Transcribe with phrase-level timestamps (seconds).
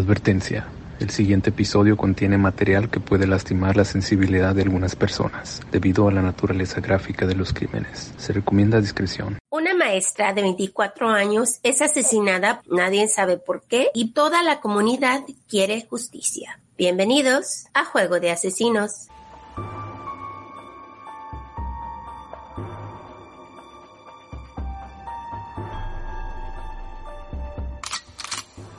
[0.00, 0.66] Advertencia.
[0.98, 6.12] El siguiente episodio contiene material que puede lastimar la sensibilidad de algunas personas debido a
[6.12, 8.14] la naturaleza gráfica de los crímenes.
[8.16, 9.38] Se recomienda discreción.
[9.50, 15.20] Una maestra de 24 años es asesinada, nadie sabe por qué, y toda la comunidad
[15.48, 16.60] quiere justicia.
[16.78, 19.08] Bienvenidos a Juego de Asesinos.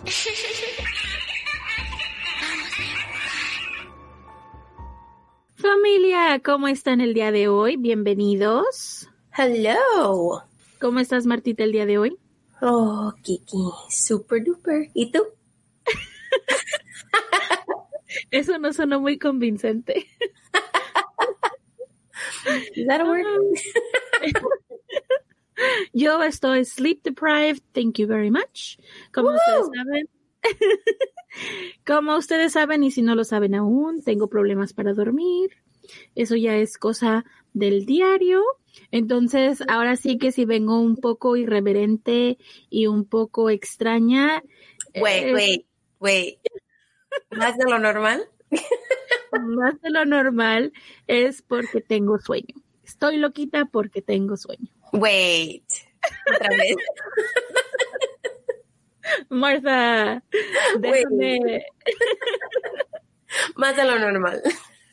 [5.61, 7.77] Familia, ¿cómo están el día de hoy?
[7.77, 9.07] Bienvenidos.
[9.37, 10.41] Hello.
[10.79, 12.17] ¿Cómo estás, Martita, el día de hoy?
[12.61, 14.89] Oh, Kiki, super duper.
[14.95, 15.23] ¿Y tú?
[18.31, 20.07] Eso no sonó muy convincente.
[22.75, 23.23] Is that a word?
[25.93, 28.79] Yo estoy sleep deprived, thank you very much.
[29.13, 30.09] Como ustedes saben,
[31.85, 35.51] como ustedes saben, y si no lo saben aún, tengo problemas para dormir.
[36.15, 38.41] Eso ya es cosa del diario.
[38.91, 42.37] Entonces, ahora sí que si vengo un poco irreverente
[42.69, 44.43] y un poco extraña.
[44.95, 45.65] Wait, eh, wait,
[45.99, 46.39] wait.
[47.31, 48.25] ¿Más de lo normal?
[49.31, 50.73] Más de lo normal
[51.07, 52.55] es porque tengo sueño.
[52.83, 54.69] Estoy loquita porque tengo sueño.
[54.93, 55.63] Wait.
[56.33, 56.75] Otra vez.
[59.29, 60.23] Martha,
[60.79, 61.65] déjame
[63.55, 64.41] Más de lo normal.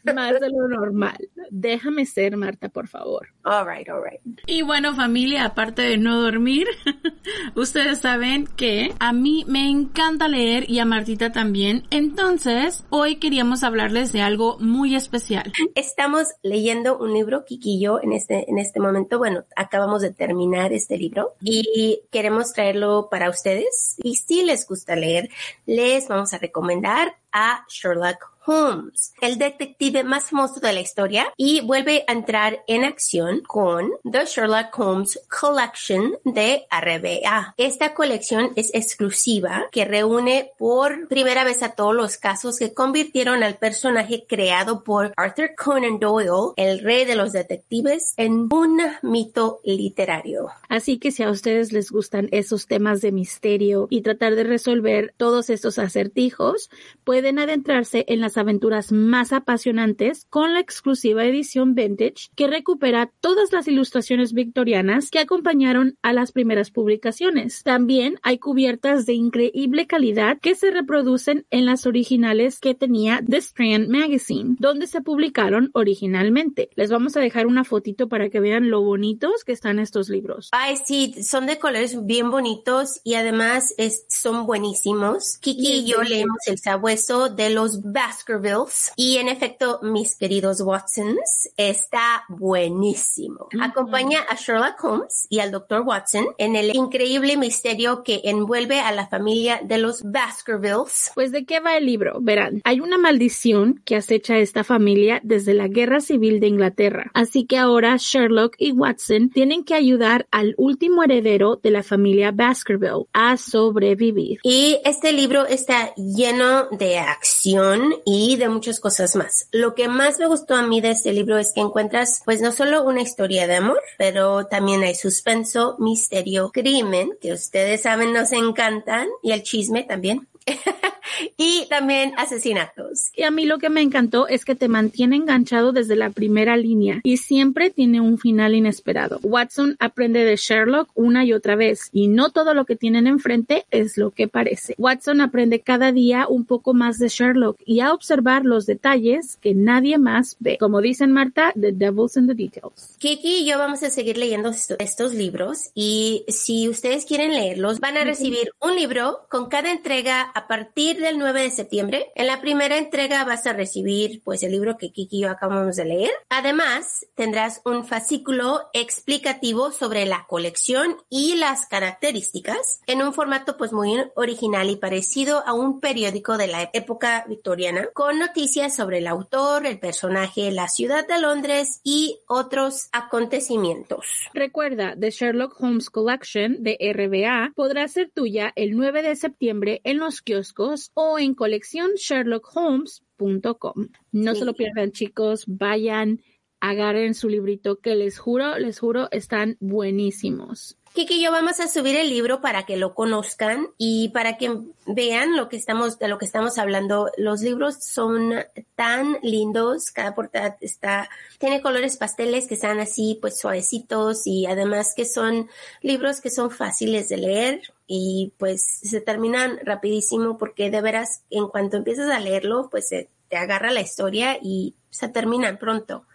[0.04, 1.16] Más de lo normal.
[1.50, 3.28] Déjame ser, Marta, por favor.
[3.44, 4.20] All right, all right.
[4.46, 6.66] Y bueno, familia, aparte de no dormir,
[7.54, 11.84] ustedes saben que a mí me encanta leer y a Martita también.
[11.90, 15.52] Entonces, hoy queríamos hablarles de algo muy especial.
[15.74, 19.18] Estamos leyendo un libro, Kiki y yo, en este, en este momento.
[19.18, 23.96] Bueno, acabamos de terminar este libro y queremos traerlo para ustedes.
[24.02, 25.28] Y si les gusta leer,
[25.66, 31.60] les vamos a recomendar a Sherlock Holmes, el detective más famoso de la historia, y
[31.60, 37.54] vuelve a entrar en acción con The Sherlock Holmes Collection de RBA.
[37.58, 43.42] Esta colección es exclusiva que reúne por primera vez a todos los casos que convirtieron
[43.42, 49.60] al personaje creado por Arthur Conan Doyle, el rey de los detectives, en un mito
[49.64, 50.48] literario.
[50.68, 55.12] Así que si a ustedes les gustan esos temas de misterio y tratar de resolver
[55.18, 56.70] todos estos acertijos,
[57.04, 63.52] pueden adentrarse en las aventuras más apasionantes con la exclusiva edición Vintage que recupera todas
[63.52, 67.62] las ilustraciones victorianas que acompañaron a las primeras publicaciones.
[67.64, 73.38] También hay cubiertas de increíble calidad que se reproducen en las originales que tenía The
[73.38, 76.70] Strand Magazine, donde se publicaron originalmente.
[76.76, 80.48] Les vamos a dejar una fotito para que vean lo bonitos que están estos libros.
[80.52, 85.38] Ay, sí, son de colores bien bonitos y además es- son buenísimos.
[85.40, 87.82] Kiki y yo leemos El sabueso de los
[88.28, 93.48] Baskervilles y en efecto, mis queridos Watsons, está buenísimo.
[93.60, 95.82] Acompaña a Sherlock Holmes y al Dr.
[95.82, 101.12] Watson en el increíble misterio que envuelve a la familia de los Baskervilles.
[101.14, 102.18] Pues de qué va el libro?
[102.20, 107.10] Verán, hay una maldición que acecha a esta familia desde la Guerra Civil de Inglaterra.
[107.14, 112.32] Así que ahora Sherlock y Watson tienen que ayudar al último heredero de la familia
[112.32, 114.40] Baskerville a sobrevivir.
[114.42, 119.48] Y este libro está lleno de acción y de muchas cosas más.
[119.52, 122.52] Lo que más me gustó a mí de este libro es que encuentras pues no
[122.52, 128.32] solo una historia de amor, pero también hay suspenso, misterio, crimen, que ustedes saben nos
[128.32, 130.27] encantan, y el chisme también.
[131.36, 133.10] y también asesinatos.
[133.14, 136.56] Y a mí lo que me encantó es que te mantiene enganchado desde la primera
[136.56, 139.18] línea y siempre tiene un final inesperado.
[139.22, 143.64] Watson aprende de Sherlock una y otra vez y no todo lo que tienen enfrente
[143.70, 144.74] es lo que parece.
[144.78, 149.54] Watson aprende cada día un poco más de Sherlock y a observar los detalles que
[149.54, 150.58] nadie más ve.
[150.58, 152.96] Como dicen Marta, the devil's in the details.
[152.98, 157.80] Kiki y yo vamos a seguir leyendo esto- estos libros y si ustedes quieren leerlos
[157.80, 162.12] van a recibir un libro con cada entrega a partir de del 9 de septiembre.
[162.14, 165.76] En la primera entrega vas a recibir pues el libro que Kiki y yo acabamos
[165.76, 166.10] de leer.
[166.28, 173.72] Además, tendrás un fascículo explicativo sobre la colección y las características en un formato pues
[173.72, 179.06] muy original y parecido a un periódico de la época victoriana con noticias sobre el
[179.06, 184.04] autor, el personaje, la ciudad de Londres y otros acontecimientos.
[184.34, 189.96] Recuerda, The Sherlock Holmes Collection de RBA podrá ser tuya el 9 de septiembre en
[189.96, 193.88] los kioscos o en colección sherlockholmes.com.
[194.12, 195.44] No se lo pierdan, chicos.
[195.46, 196.20] Vayan,
[196.60, 200.76] agarren su librito que les juro, les juro, están buenísimos.
[200.92, 204.58] Kiki y yo vamos a subir el libro para que lo conozcan y para que
[204.86, 207.10] vean lo que estamos, de lo que estamos hablando.
[207.16, 208.34] Los libros son
[208.74, 211.08] tan lindos, cada portada está,
[211.38, 215.48] tiene colores pasteles que están así, pues suavecitos y además que son
[215.82, 221.48] libros que son fáciles de leer y pues se terminan rapidísimo porque de veras en
[221.48, 226.06] cuanto empiezas a leerlo, pues te agarra la historia y se terminan pronto.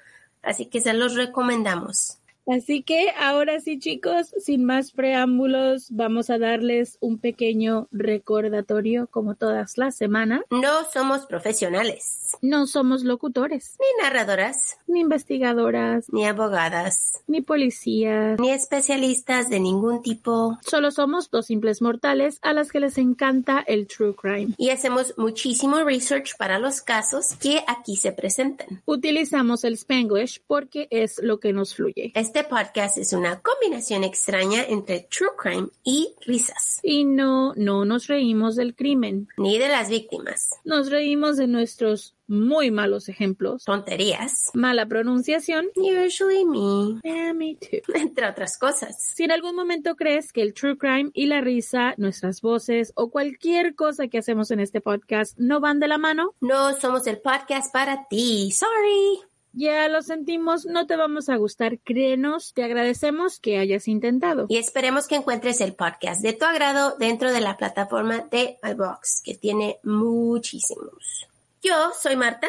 [0.44, 2.20] Así que se los recomendamos.
[2.48, 9.36] Así que ahora sí, chicos, sin más preámbulos, vamos a darles un pequeño recordatorio como
[9.36, 10.42] todas las semanas.
[10.52, 12.38] No somos profesionales.
[12.42, 13.78] No somos locutores.
[13.80, 14.78] Ni narradoras.
[14.88, 16.06] Ni investigadoras.
[16.12, 17.22] Ni abogadas.
[17.28, 18.40] Ni policías.
[18.40, 20.58] Ni especialistas de ningún tipo.
[20.66, 24.54] Solo somos dos simples mortales a las que les encanta el true crime.
[24.58, 28.82] Y hacemos muchísimo research para los casos que aquí se presentan.
[28.86, 32.12] Utilizamos el Spanglish porque es lo que nos fluye.
[32.36, 36.80] Este podcast es una combinación extraña entre true crime y risas.
[36.82, 39.28] Y no, no nos reímos del crimen.
[39.38, 40.50] Ni de las víctimas.
[40.64, 43.66] Nos reímos de nuestros muy malos ejemplos.
[43.66, 44.50] Tonterías.
[44.56, 45.68] Mala pronunciación.
[45.76, 47.00] Usually me.
[47.04, 47.84] Yeah, me too.
[47.94, 48.98] Entre otras cosas.
[49.00, 53.12] Si en algún momento crees que el true crime y la risa, nuestras voces o
[53.12, 57.20] cualquier cosa que hacemos en este podcast no van de la mano, no somos el
[57.20, 58.50] podcast para ti.
[58.50, 59.33] Sorry.
[59.56, 64.48] Ya lo sentimos, no te vamos a gustar, créenos, te agradecemos que hayas intentado.
[64.50, 69.22] Y esperemos que encuentres el podcast de tu agrado dentro de la plataforma de iBox,
[69.24, 71.28] que tiene muchísimos.
[71.62, 72.48] Yo soy Marta.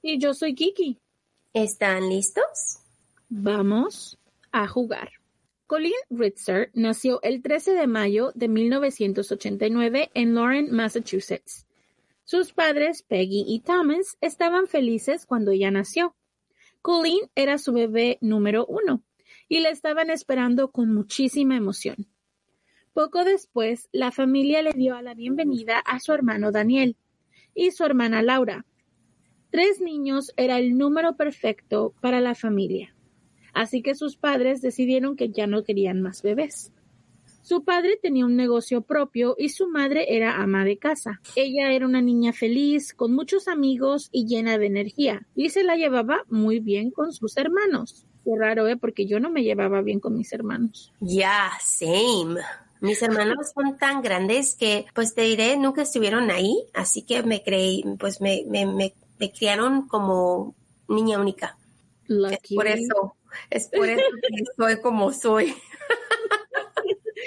[0.00, 0.98] Y yo soy Kiki.
[1.52, 2.78] ¿Están listos?
[3.28, 4.18] Vamos
[4.50, 5.10] a jugar.
[5.66, 11.66] Colleen Ritzer nació el 13 de mayo de 1989 en Lawrence, Massachusetts.
[12.24, 16.14] Sus padres, Peggy y Thomas, estaban felices cuando ella nació.
[16.82, 19.04] Colleen era su bebé número uno
[19.48, 22.08] y la estaban esperando con muchísima emoción.
[22.94, 26.96] Poco después, la familia le dio la bienvenida a su hermano Daniel
[27.54, 28.64] y su hermana Laura.
[29.50, 32.96] Tres niños era el número perfecto para la familia,
[33.52, 36.72] así que sus padres decidieron que ya no querían más bebés.
[37.50, 41.20] Su padre tenía un negocio propio y su madre era ama de casa.
[41.34, 45.74] Ella era una niña feliz, con muchos amigos y llena de energía, y se la
[45.74, 48.06] llevaba muy bien con sus hermanos.
[48.24, 48.76] Qué raro, ¿eh?
[48.76, 50.92] Porque yo no me llevaba bien con mis hermanos.
[51.00, 52.40] Ya, same.
[52.80, 57.42] Mis hermanos son tan grandes que, pues te diré, nunca estuvieron ahí, así que me
[57.42, 60.54] creí, pues me, me, me, criaron como
[60.86, 61.58] niña única.
[62.06, 62.54] Lucky.
[62.54, 63.16] Es por eso,
[63.50, 65.52] es por eso que soy como soy.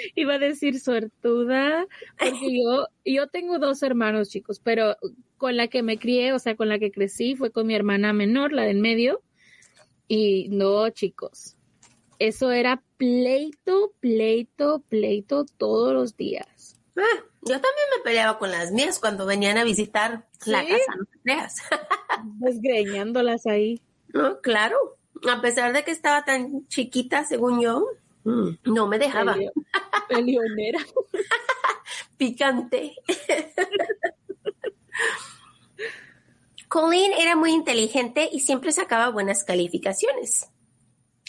[0.14, 1.86] Iba a decir suertuda,
[2.18, 4.96] porque yo, yo tengo dos hermanos chicos, pero
[5.36, 8.12] con la que me crié, o sea, con la que crecí fue con mi hermana
[8.12, 9.22] menor, la del medio,
[10.08, 11.56] y no, chicos,
[12.18, 16.78] eso era pleito, pleito, pleito todos los días.
[16.96, 21.04] Ah, yo también me peleaba con las mías cuando venían a visitar la casa, no
[21.04, 21.56] te creas.
[22.38, 23.82] Desgreñándolas ahí.
[24.08, 24.76] No, claro.
[25.30, 27.86] A pesar de que estaba tan chiquita, según yo,
[28.24, 29.36] no me dejaba.
[30.08, 30.80] Peleonera.
[32.16, 32.96] Picante.
[36.68, 40.50] Colleen era muy inteligente y siempre sacaba buenas calificaciones.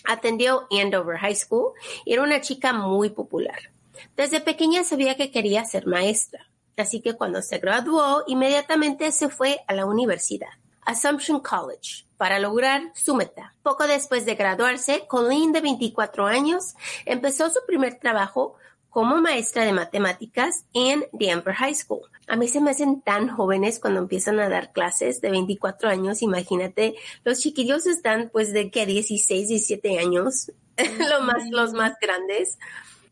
[0.04, 1.74] Atendió Andover High School
[2.06, 3.72] y era una chica muy popular.
[4.16, 9.60] Desde pequeña sabía que quería ser maestra, así que cuando se graduó, inmediatamente se fue
[9.68, 10.50] a la universidad,
[10.86, 13.54] Assumption College, para lograr su meta.
[13.64, 16.76] Poco después de graduarse, Colleen, de 24 años,
[17.06, 18.56] empezó su primer trabajo
[18.90, 22.10] como maestra de matemáticas en Denver High School.
[22.28, 26.22] A mí se me hacen tan jóvenes cuando empiezan a dar clases de 24 años.
[26.22, 30.52] Imagínate, los chiquillos están pues de que 16, 17 años,
[31.10, 32.58] lo más, los más grandes.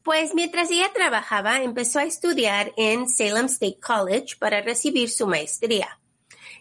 [0.04, 6.00] Pues mientras ella trabajaba, empezó a estudiar en Salem State College para recibir su maestría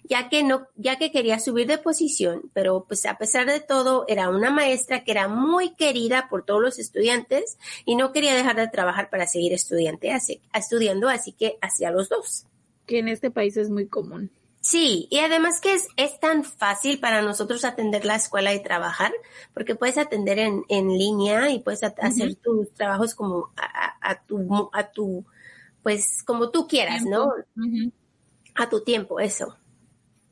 [0.05, 4.05] ya que no, ya que quería subir de posición, pero pues a pesar de todo
[4.09, 8.57] era una maestra que era muy querida por todos los estudiantes y no quería dejar
[8.57, 12.47] de trabajar para seguir estudiante, así, estudiando, así que hacía los dos.
[12.87, 14.31] que en este país es muy común.
[14.61, 19.13] Sí, y además que es, es tan fácil para nosotros atender la escuela y trabajar,
[19.55, 24.93] porque puedes atender en, en línea y puedes hacer tus trabajos como a, tu, a
[24.93, 25.25] tu,
[25.83, 27.33] pues como tú quieras, ¿no?
[28.55, 29.57] A tu tiempo, eso.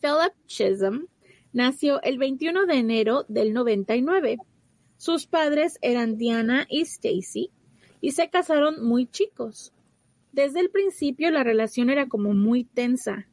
[0.01, 1.07] Philip Chisholm
[1.53, 4.39] nació el 21 de enero del 99.
[4.97, 7.51] Sus padres eran Diana y Stacy
[8.01, 9.73] y se casaron muy chicos.
[10.33, 13.27] Desde el principio la relación era como muy tensa.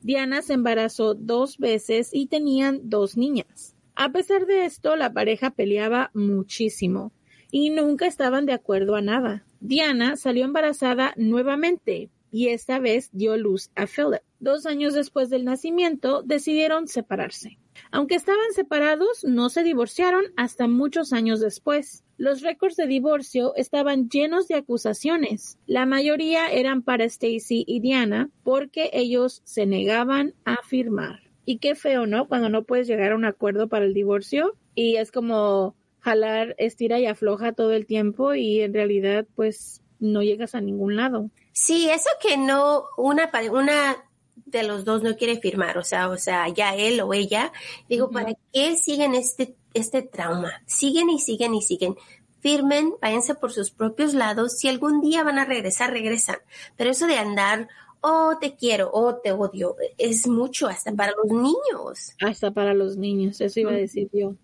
[0.00, 3.74] Diana se embarazó dos veces y tenían dos niñas.
[3.94, 7.12] A pesar de esto, la pareja peleaba muchísimo
[7.50, 9.44] y nunca estaban de acuerdo a nada.
[9.60, 14.22] Diana salió embarazada nuevamente y esta vez dio luz a Philip.
[14.40, 17.58] Dos años después del nacimiento decidieron separarse.
[17.90, 22.04] Aunque estaban separados, no se divorciaron hasta muchos años después.
[22.18, 25.58] Los récords de divorcio estaban llenos de acusaciones.
[25.66, 31.20] La mayoría eran para Stacy y Diana porque ellos se negaban a firmar.
[31.44, 32.26] Y qué feo, ¿no?
[32.26, 36.98] Cuando no puedes llegar a un acuerdo para el divorcio y es como jalar, estira
[37.00, 41.30] y afloja todo el tiempo y en realidad pues no llegas a ningún lado.
[41.58, 43.96] Sí, eso que no, una, una
[44.44, 47.50] de los dos no quiere firmar, o sea, o sea, ya él o ella,
[47.88, 50.52] digo, ¿para qué siguen este, este trauma?
[50.66, 51.96] Siguen y siguen y siguen.
[52.40, 54.58] Firmen, váyanse por sus propios lados.
[54.58, 56.36] Si algún día van a regresar, regresan.
[56.76, 57.68] Pero eso de andar,
[58.02, 62.14] oh, te quiero, oh, te odio, es mucho hasta para los niños.
[62.20, 64.34] Hasta para los niños, eso iba a decir yo.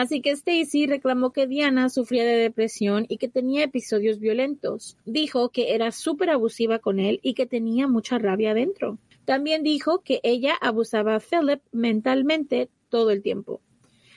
[0.00, 4.96] Así que Stacy reclamó que Diana sufría de depresión y que tenía episodios violentos.
[5.04, 8.96] Dijo que era súper abusiva con él y que tenía mucha rabia dentro.
[9.26, 13.60] También dijo que ella abusaba a Philip mentalmente todo el tiempo.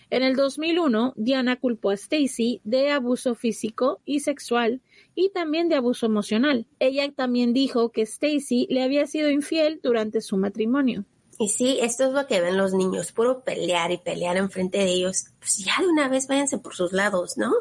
[0.09, 4.79] En el 2001, Diana culpó a Stacy de abuso físico y sexual
[5.15, 6.65] y también de abuso emocional.
[6.79, 11.03] Ella también dijo que Stacy le había sido infiel durante su matrimonio.
[11.43, 14.85] Y sí, esto es lo que ven los niños, puro pelear y pelear enfrente de
[14.85, 15.25] ellos.
[15.39, 17.51] Pues ya de una vez váyanse por sus lados, ¿no?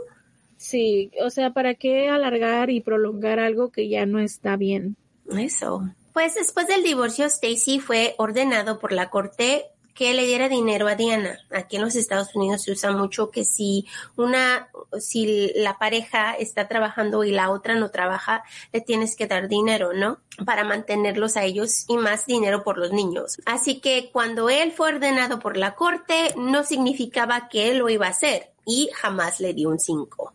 [0.57, 4.95] Sí, o sea, ¿para qué alargar y prolongar algo que ya no está bien?
[5.37, 5.83] Eso.
[6.12, 10.95] Pues después del divorcio, Stacy fue ordenado por la corte que le diera dinero a
[10.95, 11.39] Diana.
[11.51, 14.69] Aquí en los Estados Unidos se usa mucho que si una,
[14.99, 19.93] si la pareja está trabajando y la otra no trabaja, le tienes que dar dinero,
[19.93, 20.19] ¿no?
[20.45, 23.39] Para mantenerlos a ellos y más dinero por los niños.
[23.45, 28.07] Así que cuando él fue ordenado por la corte, no significaba que él lo iba
[28.07, 30.33] a hacer y jamás le dio un 5.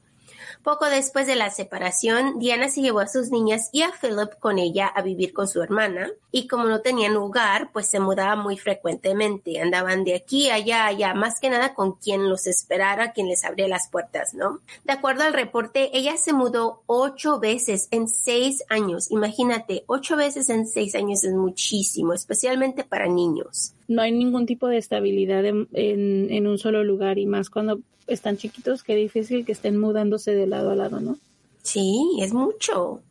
[0.67, 4.59] Poco después de la separación, Diana se llevó a sus niñas y a Philip con
[4.59, 8.57] ella a vivir con su hermana, y como no tenían hogar, pues se mudaba muy
[8.57, 13.45] frecuentemente, andaban de aquí allá, allá, más que nada con quien los esperara, quien les
[13.45, 14.59] abría las puertas, ¿no?
[14.83, 20.49] De acuerdo al reporte, ella se mudó ocho veces en seis años, imagínate, ocho veces
[20.49, 25.67] en seis años es muchísimo, especialmente para niños no hay ningún tipo de estabilidad en,
[25.73, 30.47] en, un solo lugar y más cuando están chiquitos, qué difícil que estén mudándose de
[30.47, 31.17] lado a lado, ¿no?
[31.61, 33.01] Sí, es mucho.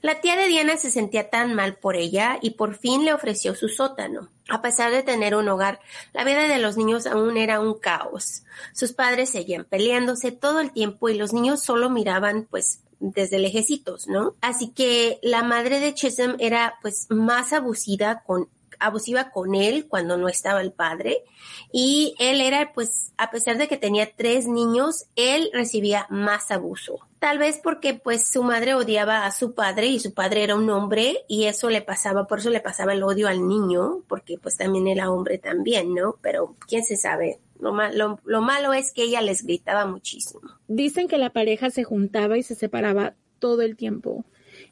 [0.00, 3.54] La tía de Diana se sentía tan mal por ella y por fin le ofreció
[3.54, 4.28] su sótano.
[4.48, 5.80] A pesar de tener un hogar,
[6.12, 8.42] la vida de los niños aún era un caos.
[8.72, 14.06] Sus padres seguían peleándose todo el tiempo y los niños solo miraban pues desde lejecitos,
[14.06, 14.34] ¿no?
[14.40, 18.48] Así que la madre de Chisholm era pues más abusiva con
[18.82, 21.24] abusiva con él cuando no estaba el padre.
[21.72, 27.00] Y él era pues a pesar de que tenía tres niños él recibía más abuso.
[27.18, 30.68] Tal vez porque pues su madre odiaba a su padre y su padre era un
[30.70, 34.56] hombre y eso le pasaba por eso le pasaba el odio al niño porque pues
[34.56, 39.20] también era hombre también no pero quién se sabe lo, lo malo es que ella
[39.20, 40.40] les gritaba muchísimo.
[40.66, 44.24] Dicen que la pareja se juntaba y se separaba todo el tiempo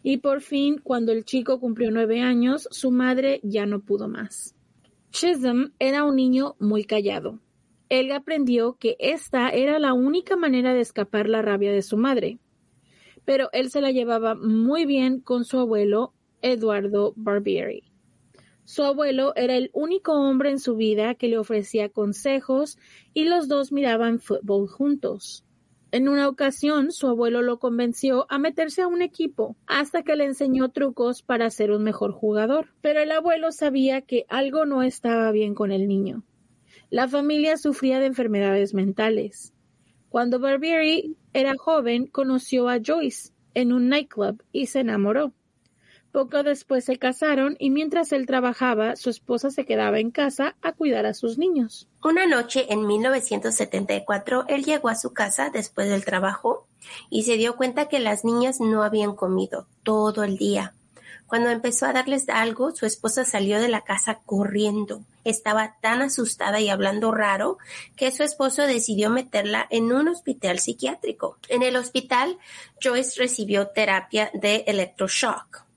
[0.02, 4.54] y por fin, cuando el chico cumplió nueve años, su madre ya no pudo más.
[5.11, 7.40] Chisholm era un niño muy callado.
[7.88, 12.38] Él aprendió que esta era la única manera de escapar la rabia de su madre.
[13.25, 17.83] Pero él se la llevaba muy bien con su abuelo, Eduardo Barbieri.
[18.64, 22.78] Su abuelo era el único hombre en su vida que le ofrecía consejos
[23.12, 25.45] y los dos miraban fútbol juntos.
[25.92, 30.25] En una ocasión, su abuelo lo convenció a meterse a un equipo, hasta que le
[30.25, 32.68] enseñó trucos para ser un mejor jugador.
[32.80, 36.23] Pero el abuelo sabía que algo no estaba bien con el niño.
[36.90, 39.52] La familia sufría de enfermedades mentales.
[40.09, 45.32] Cuando Barbieri era joven, conoció a Joyce en un nightclub y se enamoró.
[46.12, 50.73] Poco después se casaron y mientras él trabajaba, su esposa se quedaba en casa a
[50.73, 51.87] cuidar a sus niños.
[52.02, 56.67] Una noche en 1974, él llegó a su casa después del trabajo
[57.11, 60.75] y se dio cuenta que las niñas no habían comido todo el día.
[61.29, 65.02] Cuando empezó a darles algo, su esposa salió de la casa corriendo.
[65.23, 67.59] Estaba tan asustada y hablando raro
[67.95, 71.37] que su esposo decidió meterla en un hospital psiquiátrico.
[71.49, 72.37] En el hospital,
[72.83, 75.70] Joyce recibió terapia de electroshock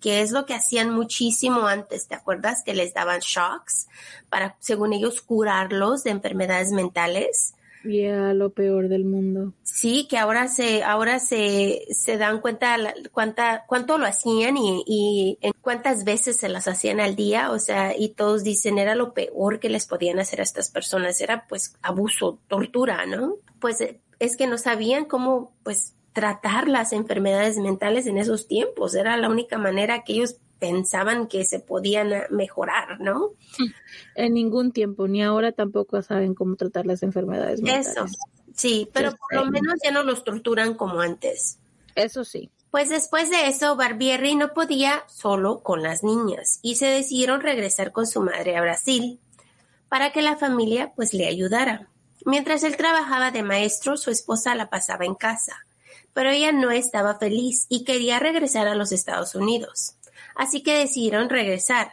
[0.00, 2.62] que es lo que hacían muchísimo antes, ¿te acuerdas?
[2.64, 3.88] Que les daban shocks
[4.28, 7.54] para, según ellos, curarlos de enfermedades mentales.
[7.84, 9.52] Ya, lo peor del mundo.
[9.62, 12.76] Sí, que ahora se, ahora se, se dan cuenta
[13.12, 17.58] cuánta, cuánto lo hacían y, y en cuántas veces se las hacían al día, o
[17.58, 21.46] sea, y todos dicen era lo peor que les podían hacer a estas personas, era
[21.48, 23.36] pues abuso, tortura, ¿no?
[23.60, 23.78] Pues
[24.18, 28.96] es que no sabían cómo, pues, tratar las enfermedades mentales en esos tiempos.
[28.96, 33.34] Era la única manera que ellos pensaban que se podían mejorar, ¿no?
[34.16, 37.86] En ningún tiempo, ni ahora tampoco saben cómo tratar las enfermedades mentales.
[37.86, 38.06] Eso,
[38.52, 41.60] sí, pero por lo menos ya no los torturan como antes.
[41.94, 42.50] Eso sí.
[42.72, 47.92] Pues después de eso, Barbieri no podía solo con las niñas y se decidieron regresar
[47.92, 49.20] con su madre a Brasil
[49.88, 51.88] para que la familia pues le ayudara.
[52.24, 55.64] Mientras él trabajaba de maestro, su esposa la pasaba en casa
[56.14, 59.96] pero ella no estaba feliz y quería regresar a los Estados Unidos.
[60.34, 61.92] Así que decidieron regresar,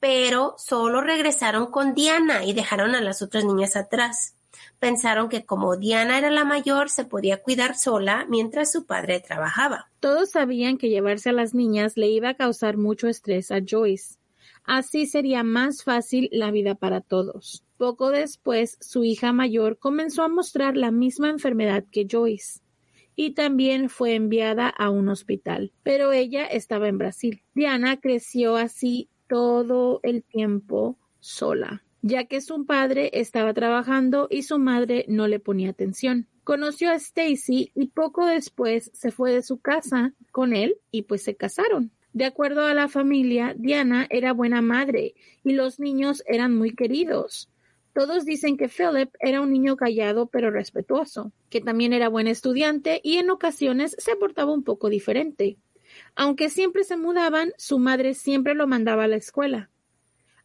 [0.00, 4.34] pero solo regresaron con Diana y dejaron a las otras niñas atrás.
[4.78, 9.90] Pensaron que como Diana era la mayor, se podía cuidar sola mientras su padre trabajaba.
[10.00, 14.16] Todos sabían que llevarse a las niñas le iba a causar mucho estrés a Joyce.
[14.64, 17.64] Así sería más fácil la vida para todos.
[17.76, 22.60] Poco después, su hija mayor comenzó a mostrar la misma enfermedad que Joyce
[23.16, 27.42] y también fue enviada a un hospital, pero ella estaba en Brasil.
[27.54, 34.58] Diana creció así todo el tiempo sola, ya que su padre estaba trabajando y su
[34.58, 36.28] madre no le ponía atención.
[36.44, 41.24] Conoció a Stacy y poco después se fue de su casa con él y pues
[41.24, 41.90] se casaron.
[42.12, 47.50] De acuerdo a la familia, Diana era buena madre y los niños eran muy queridos.
[47.96, 53.00] Todos dicen que Philip era un niño callado pero respetuoso, que también era buen estudiante
[53.02, 55.56] y en ocasiones se portaba un poco diferente.
[56.14, 59.70] Aunque siempre se mudaban, su madre siempre lo mandaba a la escuela.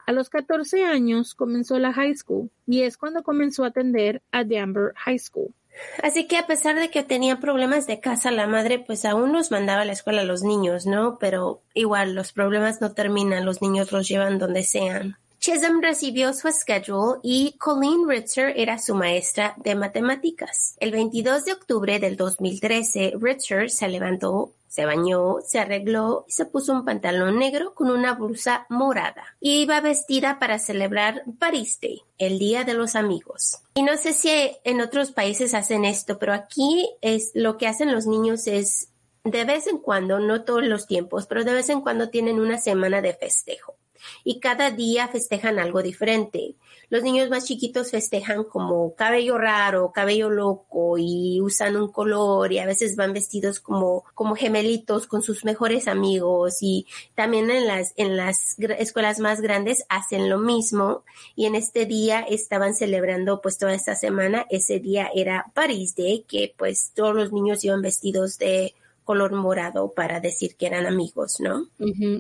[0.08, 4.46] A los 14 años comenzó la high school y es cuando comenzó a atender a
[4.46, 5.54] Denver High School.
[6.02, 9.52] Así que a pesar de que tenía problemas de casa, la madre pues aún los
[9.52, 11.18] mandaba a la escuela a los niños, ¿no?
[11.20, 15.18] Pero igual los problemas no terminan, los niños los llevan donde sean.
[15.42, 20.76] Chisholm recibió su schedule y Colleen Ritzer era su maestra de matemáticas.
[20.80, 26.46] El 22 de octubre del 2013, Ritzer se levantó, se bañó, se arregló y se
[26.46, 29.36] puso un pantalón negro con una blusa morada.
[29.40, 31.80] Y iba vestida para celebrar Paris
[32.20, 33.64] el Día de los Amigos.
[33.74, 34.30] Y no sé si
[34.64, 38.90] en otros países hacen esto, pero aquí es lo que hacen los niños es
[39.24, 42.60] de vez en cuando, no todos los tiempos, pero de vez en cuando tienen una
[42.60, 43.76] semana de festejo
[44.24, 46.56] y cada día festejan algo diferente.
[46.90, 52.60] Los niños más chiquitos festejan como cabello raro, cabello loco y usan un color y
[52.60, 56.86] a veces van vestidos como, como gemelitos con sus mejores amigos y
[57.16, 61.04] también en las, en las escuelas más grandes hacen lo mismo
[61.36, 66.26] y en este día estaban celebrando pues toda esta semana, ese día era Paris Day
[66.28, 71.40] que pues todos los niños iban vestidos de color morado para decir que eran amigos,
[71.40, 71.68] ¿no?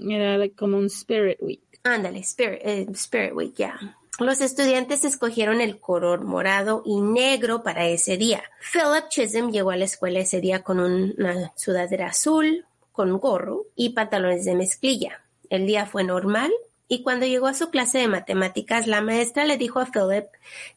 [0.09, 1.61] Era como un Spirit Week.
[1.83, 3.97] Ándale, Spirit, eh, Spirit Week, ya.
[4.19, 8.43] Los estudiantes escogieron el color morado y negro para ese día.
[8.71, 13.89] Philip Chisholm llegó a la escuela ese día con una sudadera azul, con gorro y
[13.89, 15.23] pantalones de mezclilla.
[15.49, 16.51] El día fue normal
[16.91, 20.25] y cuando llegó a su clase de matemáticas, la maestra le dijo a Philip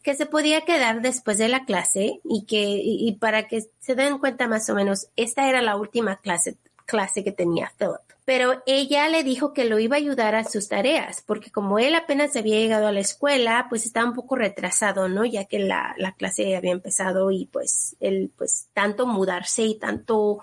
[0.05, 4.19] que se podía quedar después de la clase y que, y para que se den
[4.19, 9.09] cuenta más o menos, esta era la última clase, clase que tenía Philip pero ella
[9.09, 12.59] le dijo que lo iba a ayudar a sus tareas, porque como él apenas había
[12.59, 15.27] llegado a la escuela, pues estaba un poco retrasado, ¿no?
[15.27, 20.39] Ya que la, la clase había empezado y pues él, pues tanto mudarse y tanto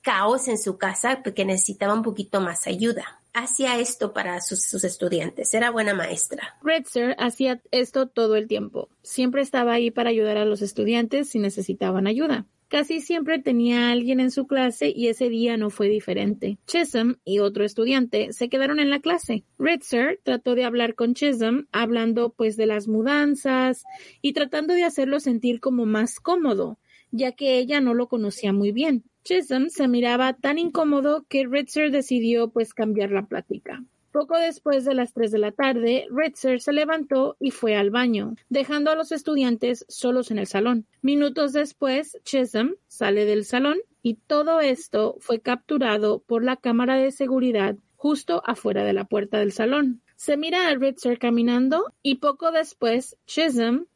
[0.00, 3.19] caos en su casa, porque necesitaba un poquito más ayuda.
[3.32, 6.58] Hacía esto para sus, estudiantes, era buena maestra.
[6.62, 8.88] Redser hacía esto todo el tiempo.
[9.02, 12.46] Siempre estaba ahí para ayudar a los estudiantes si necesitaban ayuda.
[12.70, 16.58] Casi siempre tenía a alguien en su clase y ese día no fue diferente.
[16.66, 19.44] Chisholm y otro estudiante se quedaron en la clase.
[19.58, 23.82] Ritzer trató de hablar con Chisholm, hablando pues de las mudanzas
[24.22, 26.78] y tratando de hacerlo sentir como más cómodo,
[27.10, 29.04] ya que ella no lo conocía muy bien.
[29.24, 33.84] Chisholm se miraba tan incómodo que Ritzer decidió pues cambiar la plática.
[34.12, 38.34] Poco después de las 3 de la tarde, Ritzer se levantó y fue al baño,
[38.48, 40.86] dejando a los estudiantes solos en el salón.
[41.00, 47.12] Minutos después, Chisholm sale del salón y todo esto fue capturado por la cámara de
[47.12, 50.00] seguridad justo afuera de la puerta del salón.
[50.16, 53.86] Se mira a Ritzer caminando y poco después Chisholm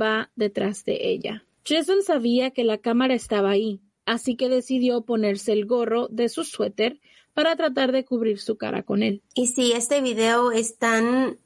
[0.00, 1.44] va detrás de ella.
[1.64, 6.44] Chisholm sabía que la cámara estaba ahí, así que decidió ponerse el gorro de su
[6.44, 7.00] suéter
[7.32, 9.22] para tratar de cubrir su cara con él.
[9.34, 11.38] Y si este video es tan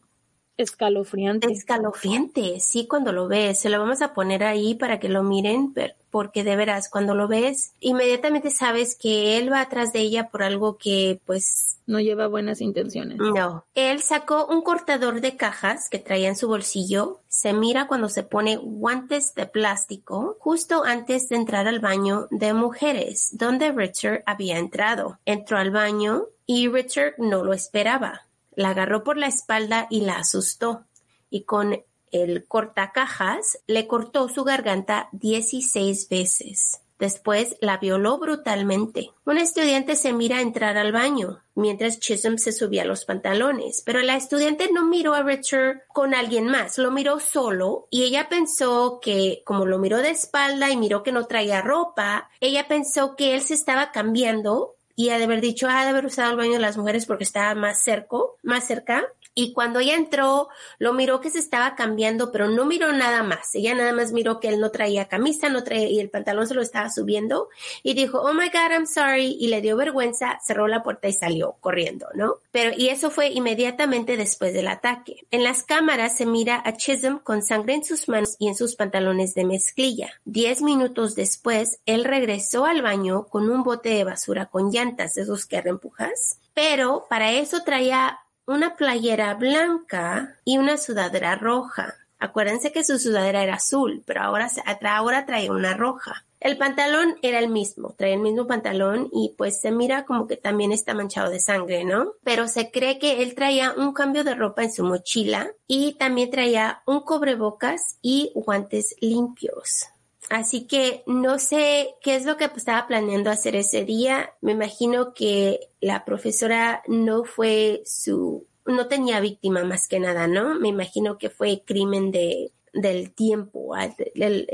[0.57, 1.51] escalofriante.
[1.51, 3.61] Escalofriante, sí, cuando lo ves.
[3.61, 5.73] Se lo vamos a poner ahí para que lo miren,
[6.11, 10.43] porque de veras, cuando lo ves, inmediatamente sabes que él va atrás de ella por
[10.43, 11.79] algo que, pues...
[11.87, 13.17] No lleva buenas intenciones.
[13.19, 13.65] No.
[13.75, 17.21] Él sacó un cortador de cajas que traía en su bolsillo.
[17.29, 22.53] Se mira cuando se pone guantes de plástico justo antes de entrar al baño de
[22.53, 25.19] mujeres, donde Richard había entrado.
[25.25, 30.17] Entró al baño y Richard no lo esperaba la agarró por la espalda y la
[30.17, 30.85] asustó,
[31.31, 31.81] y con
[32.13, 36.81] el cortacajas le cortó su garganta 16 veces.
[36.99, 39.11] Después la violó brutalmente.
[39.25, 44.17] Un estudiante se mira entrar al baño, mientras Chisholm se subía los pantalones, pero la
[44.17, 49.43] estudiante no miró a Richard con alguien más, lo miró solo y ella pensó que,
[49.45, 53.43] como lo miró de espalda y miró que no traía ropa, ella pensó que él
[53.43, 56.59] se estaba cambiando y ha de haber dicho, ha de haber usado el baño de
[56.59, 59.07] las mujeres porque estaba más cerca, más cerca.
[59.39, 60.49] Y cuando ella entró,
[60.81, 63.55] lo miró que se estaba cambiando, pero no miró nada más.
[63.55, 66.55] Ella nada más miró que él no traía camisa, no traía, y el pantalón se
[66.55, 67.49] lo estaba subiendo.
[67.85, 69.37] Y dijo, oh my God, I'm sorry.
[69.39, 72.39] Y le dio vergüenza, cerró la puerta y salió corriendo, ¿no?
[72.51, 75.25] Pero, y eso fue inmediatamente después del ataque.
[75.31, 78.75] En las cámaras se mira a Chisholm con sangre en sus manos y en sus
[78.75, 80.11] pantalones de mezclilla.
[80.25, 85.47] Diez minutos después, él regresó al baño con un bote de basura con llantas, esos
[85.47, 86.41] que reempujas.
[86.55, 91.95] Pero para eso traía una playera blanca y una sudadera roja.
[92.19, 94.49] Acuérdense que su sudadera era azul, pero ahora,
[94.83, 96.25] ahora trae una roja.
[96.41, 100.37] El pantalón era el mismo, trae el mismo pantalón y pues se mira como que
[100.37, 102.15] también está manchado de sangre, ¿no?
[102.25, 106.31] Pero se cree que él traía un cambio de ropa en su mochila y también
[106.31, 109.89] traía un cobrebocas y guantes limpios.
[110.31, 114.35] Así que no sé qué es lo que estaba planeando hacer ese día.
[114.41, 120.55] Me imagino que la profesora no fue su, no tenía víctima más que nada, ¿no?
[120.55, 123.75] Me imagino que fue crimen de, del tiempo,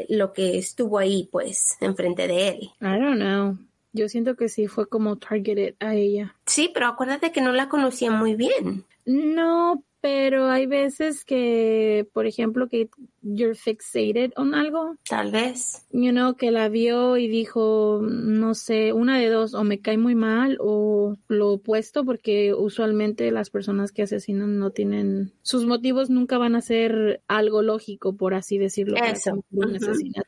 [0.08, 2.70] lo que estuvo ahí, pues, enfrente de él.
[2.80, 3.58] I don't know.
[3.92, 6.34] Yo siento que sí fue como targeted a ella.
[6.46, 8.84] Sí, pero acuérdate que no la conocía muy bien.
[9.04, 12.90] No, pero hay veces que, por ejemplo, que
[13.22, 14.98] you're fixated on algo.
[15.08, 15.86] Tal vez.
[15.92, 19.96] You know, que la vio y dijo, no sé, una de dos, o me cae
[19.96, 26.10] muy mal o lo opuesto, porque usualmente las personas que asesinan no tienen, sus motivos
[26.10, 28.98] nunca van a ser algo lógico, por así decirlo.
[28.98, 29.42] Eso.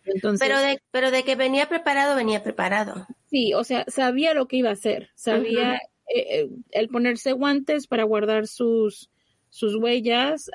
[0.06, 3.06] Entonces, pero, de, pero de que venía preparado, venía preparado.
[3.28, 5.80] Sí, o sea, sabía lo que iba a hacer, sabía eh,
[6.30, 9.10] eh, el ponerse guantes para guardar sus
[9.56, 10.50] sus huellas,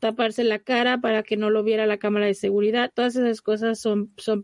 [0.00, 2.90] taparse la cara para que no lo viera la cámara de seguridad.
[2.92, 4.42] Todas esas cosas son, son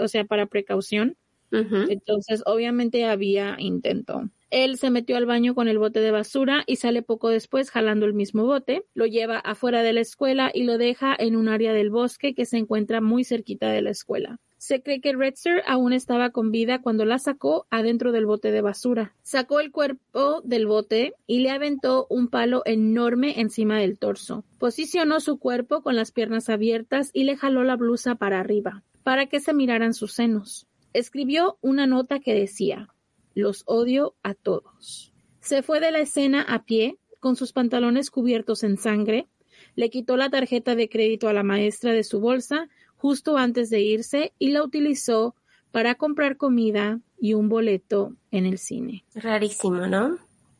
[0.00, 1.16] o sea, para precaución.
[1.50, 4.30] Entonces, obviamente había intento.
[4.50, 8.06] Él se metió al baño con el bote de basura y sale poco después jalando
[8.06, 8.84] el mismo bote.
[8.94, 12.46] Lo lleva afuera de la escuela y lo deja en un área del bosque que
[12.46, 14.38] se encuentra muy cerquita de la escuela.
[14.58, 18.60] Se cree que Redster aún estaba con vida cuando la sacó adentro del bote de
[18.60, 19.14] basura.
[19.22, 24.44] Sacó el cuerpo del bote y le aventó un palo enorme encima del torso.
[24.58, 29.26] Posicionó su cuerpo con las piernas abiertas y le jaló la blusa para arriba, para
[29.26, 30.66] que se miraran sus senos.
[30.92, 32.88] Escribió una nota que decía
[33.34, 35.12] Los odio a todos.
[35.40, 39.28] Se fue de la escena a pie, con sus pantalones cubiertos en sangre,
[39.76, 42.68] le quitó la tarjeta de crédito a la maestra de su bolsa
[42.98, 45.34] justo antes de irse y la utilizó
[45.70, 49.04] para comprar comida y un boleto en el cine.
[49.14, 50.18] Rarísimo, ¿no?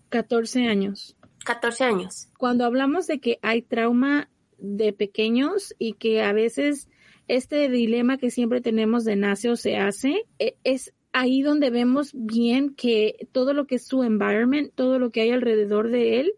[0.08, 1.16] 14 años.
[1.44, 2.28] 14 años.
[2.38, 6.88] Cuando hablamos de que hay trauma de pequeños y que a veces
[7.26, 12.10] este dilema que siempre tenemos de nace o se hace, e, es ahí donde vemos
[12.14, 16.32] bien que todo lo que es su environment, todo lo que hay alrededor de él,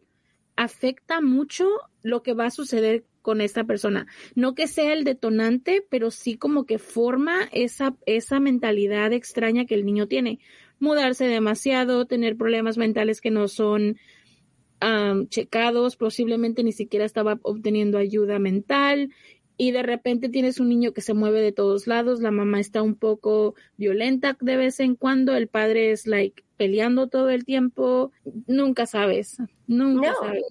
[0.57, 1.69] afecta mucho
[2.03, 4.07] lo que va a suceder con esta persona.
[4.35, 9.75] No que sea el detonante, pero sí como que forma esa, esa mentalidad extraña que
[9.75, 10.39] el niño tiene.
[10.79, 13.97] Mudarse demasiado, tener problemas mentales que no son
[15.29, 19.11] checados, posiblemente ni siquiera estaba obteniendo ayuda mental
[19.59, 22.81] y de repente tienes un niño que se mueve de todos lados, la mamá está
[22.81, 28.12] un poco violenta de vez en cuando, el padre es like peleando todo el tiempo,
[28.46, 30.44] nunca sabes, nunca sabes.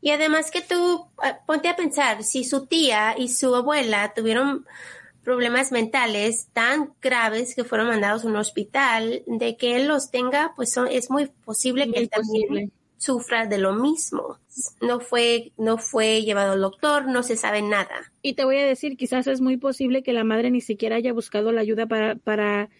[0.00, 4.64] Y además que tú, ah, ponte a pensar, si su tía y su abuela tuvieron
[5.24, 10.52] problemas mentales tan graves que fueron mandados a un hospital, de que él los tenga,
[10.54, 14.38] pues son, es muy posible que él también sufra de lo mismo.
[14.80, 18.12] No fue, no fue llevado al doctor, no se sabe nada.
[18.22, 21.12] Y te voy a decir, quizás es muy posible que la madre ni siquiera haya
[21.12, 22.70] buscado la ayuda para, para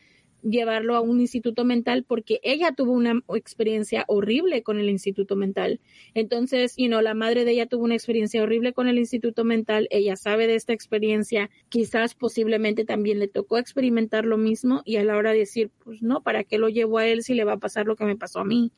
[0.49, 5.81] llevarlo a un instituto mental porque ella tuvo una experiencia horrible con el instituto mental.
[6.15, 9.89] Entonces, you know, la madre de ella tuvo una experiencia horrible con el instituto mental,
[9.91, 15.05] ella sabe de esta experiencia, quizás posiblemente también le tocó experimentar lo mismo y a
[15.05, 17.55] la hora de decir, pues no, ¿para qué lo llevo a él si le va
[17.55, 18.73] a pasar lo que me pasó a mí?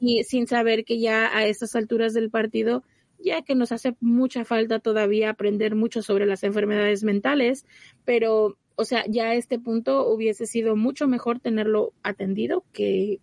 [0.00, 2.82] Y sin saber que ya a estas alturas del partido,
[3.18, 7.66] ya que nos hace mucha falta todavía aprender mucho sobre las enfermedades mentales,
[8.04, 13.20] pero, o sea, ya a este punto hubiese sido mucho mejor tenerlo atendido que,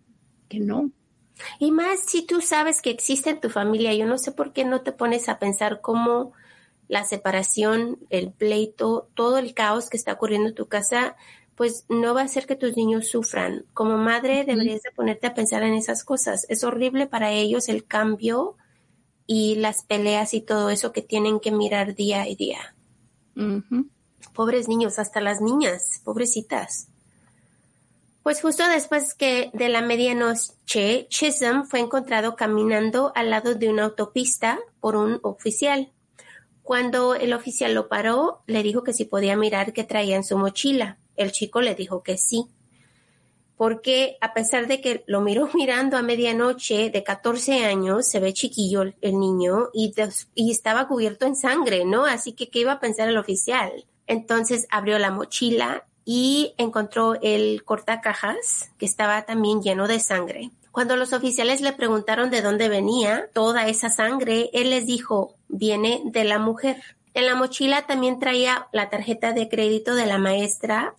[0.48, 0.90] que no.
[1.58, 4.64] Y más si tú sabes que existe en tu familia, yo no sé por qué
[4.66, 6.32] no te pones a pensar cómo
[6.88, 11.16] la separación, el pleito, todo el caos que está ocurriendo en tu casa
[11.54, 13.64] pues no va a hacer que tus niños sufran.
[13.72, 16.44] Como madre deberías de ponerte a pensar en esas cosas.
[16.50, 18.56] Es horrible para ellos el cambio
[19.26, 22.76] y las peleas y todo eso que tienen que mirar día y día.
[24.36, 26.88] Pobres niños, hasta las niñas, pobrecitas.
[28.22, 33.84] Pues justo después que de la medianoche, Chisholm fue encontrado caminando al lado de una
[33.84, 35.90] autopista por un oficial.
[36.62, 40.36] Cuando el oficial lo paró, le dijo que si podía mirar qué traía en su
[40.36, 40.98] mochila.
[41.16, 42.46] El chico le dijo que sí,
[43.56, 48.34] porque a pesar de que lo miró mirando a medianoche de 14 años, se ve
[48.34, 49.94] chiquillo el niño y,
[50.34, 52.04] y estaba cubierto en sangre, ¿no?
[52.04, 53.86] Así que, ¿qué iba a pensar el oficial?
[54.06, 60.50] Entonces abrió la mochila y encontró el cortacajas que estaba también lleno de sangre.
[60.70, 66.02] Cuando los oficiales le preguntaron de dónde venía toda esa sangre, él les dijo, viene
[66.04, 66.82] de la mujer.
[67.14, 70.94] En la mochila también traía la tarjeta de crédito de la maestra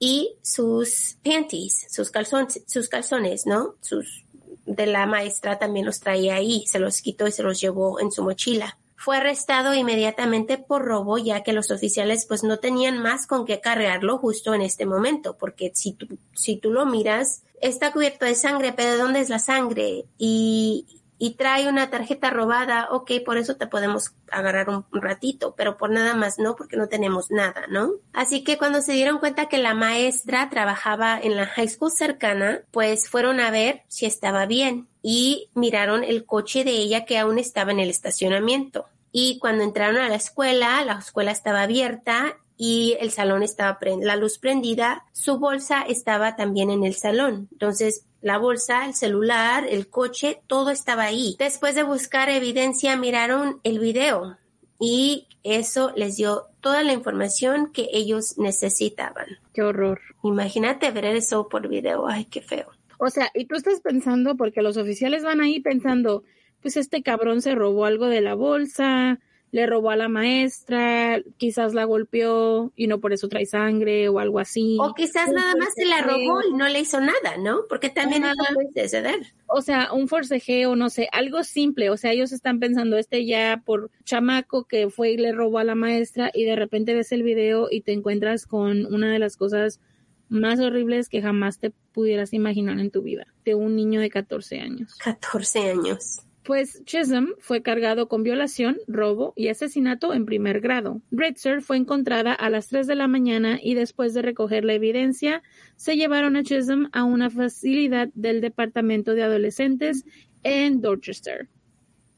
[0.00, 3.76] y sus panties, sus calzones, sus calzones, ¿no?
[3.80, 4.24] Sus
[4.66, 8.10] de la maestra también los traía ahí, se los quitó y se los llevó en
[8.10, 8.78] su mochila.
[9.02, 13.58] Fue arrestado inmediatamente por robo, ya que los oficiales pues no tenían más con qué
[13.58, 18.34] cargarlo justo en este momento, porque si tú, si tú lo miras, está cubierto de
[18.34, 20.04] sangre, pero ¿de dónde es la sangre?
[20.18, 25.76] Y, y trae una tarjeta robada, ok, por eso te podemos agarrar un, ratito, pero
[25.76, 27.92] por nada más no, porque no tenemos nada, ¿no?
[28.14, 32.62] Así que cuando se dieron cuenta que la maestra trabajaba en la high school cercana,
[32.70, 37.38] pues fueron a ver si estaba bien y miraron el coche de ella que aún
[37.38, 38.86] estaba en el estacionamiento.
[39.12, 44.16] Y cuando entraron a la escuela, la escuela estaba abierta y el salón estaba la
[44.16, 47.48] luz prendida, su bolsa estaba también en el salón.
[47.52, 51.36] Entonces la bolsa, el celular, el coche, todo estaba ahí.
[51.38, 54.36] Después de buscar evidencia, miraron el video
[54.78, 59.26] y eso les dio toda la información que ellos necesitaban.
[59.54, 60.00] Qué horror.
[60.22, 62.06] Imagínate ver eso por video.
[62.06, 62.66] Ay, qué feo.
[62.98, 66.24] O sea, y tú estás pensando, porque los oficiales van ahí pensando,
[66.62, 69.18] pues este cabrón se robó algo de la bolsa,
[69.52, 74.18] le robó a la maestra, quizás la golpeó y no por eso trae sangre o
[74.20, 74.76] algo así.
[74.80, 77.62] O quizás nada más se la robó y no le hizo nada, ¿no?
[77.68, 79.34] Porque también no puede ceder.
[79.46, 81.90] O sea, un forcejeo, no sé, algo simple.
[81.90, 85.64] O sea, ellos están pensando, este ya por chamaco que fue y le robó a
[85.64, 89.36] la maestra y de repente ves el video y te encuentras con una de las
[89.36, 89.80] cosas
[90.28, 94.60] más horribles que jamás te pudieras imaginar en tu vida, de un niño de 14
[94.60, 94.94] años.
[94.94, 101.00] 14 años pues Chisholm fue cargado con violación, robo y asesinato en primer grado.
[101.12, 105.44] Britzer fue encontrada a las 3 de la mañana y después de recoger la evidencia,
[105.76, 110.04] se llevaron a Chisholm a una facilidad del Departamento de Adolescentes
[110.42, 111.48] en Dorchester.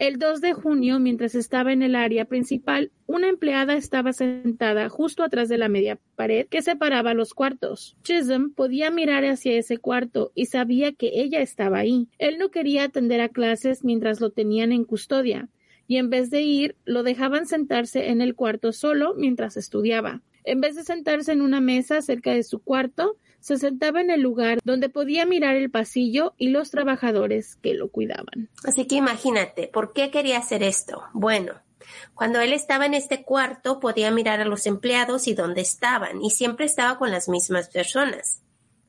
[0.03, 5.23] El 2 de junio, mientras estaba en el área principal, una empleada estaba sentada justo
[5.23, 7.97] atrás de la media pared que separaba los cuartos.
[8.03, 12.09] Chisholm podía mirar hacia ese cuarto y sabía que ella estaba ahí.
[12.19, 15.49] Él no quería atender a clases mientras lo tenían en custodia,
[15.87, 20.21] y en vez de ir, lo dejaban sentarse en el cuarto solo mientras estudiaba.
[20.43, 24.21] En vez de sentarse en una mesa cerca de su cuarto, se sentaba en el
[24.21, 28.49] lugar donde podía mirar el pasillo y los trabajadores que lo cuidaban.
[28.65, 31.03] Así que imagínate, ¿por qué quería hacer esto?
[31.13, 31.55] Bueno,
[32.15, 36.31] cuando él estaba en este cuarto podía mirar a los empleados y dónde estaban, y
[36.31, 38.43] siempre estaba con las mismas personas.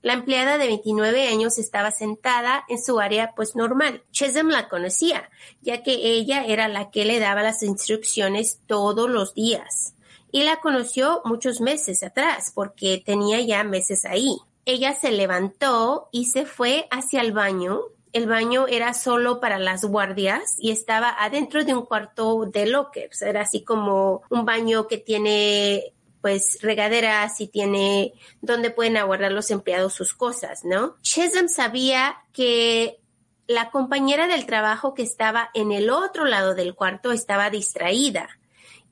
[0.03, 4.03] La empleada de 29 años estaba sentada en su área pues normal.
[4.11, 9.33] Chesem la conocía, ya que ella era la que le daba las instrucciones todos los
[9.33, 9.95] días
[10.33, 14.35] y la conoció muchos meses atrás porque tenía ya meses ahí.
[14.65, 17.81] ella se levantó y se fue hacia el baño.
[18.13, 23.21] El baño era solo para las guardias y estaba adentro de un cuarto de lockers.
[23.21, 29.51] Era así como un baño que tiene pues regaderas y tiene donde pueden aguardar los
[29.51, 30.95] empleados sus cosas, ¿no?
[31.01, 32.99] Chisholm sabía que
[33.45, 38.29] la compañera del trabajo que estaba en el otro lado del cuarto estaba distraída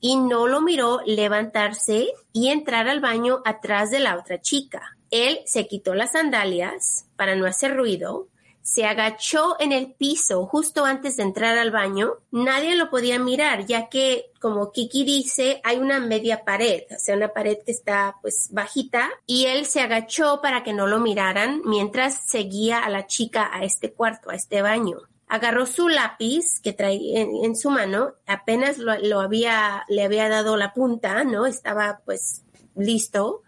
[0.02, 4.98] y no lo miró levantarse y entrar al baño atrás de la otra chica.
[5.12, 8.26] Él se quitó las sandalias para no hacer ruido,
[8.62, 12.14] se agachó en el piso justo antes de entrar al baño.
[12.32, 17.16] Nadie lo podía mirar, ya que, como Kiki dice, hay una media pared, o sea,
[17.16, 21.62] una pared que está pues bajita, y él se agachó para que no lo miraran
[21.64, 24.98] mientras seguía a la chica a este cuarto, a este baño
[25.32, 30.74] agarró su lápiz que traía en, su mano, apenas lo, había, le había dado la
[30.74, 31.46] punta, ¿no?
[31.46, 32.44] Estaba pues
[32.76, 33.40] listo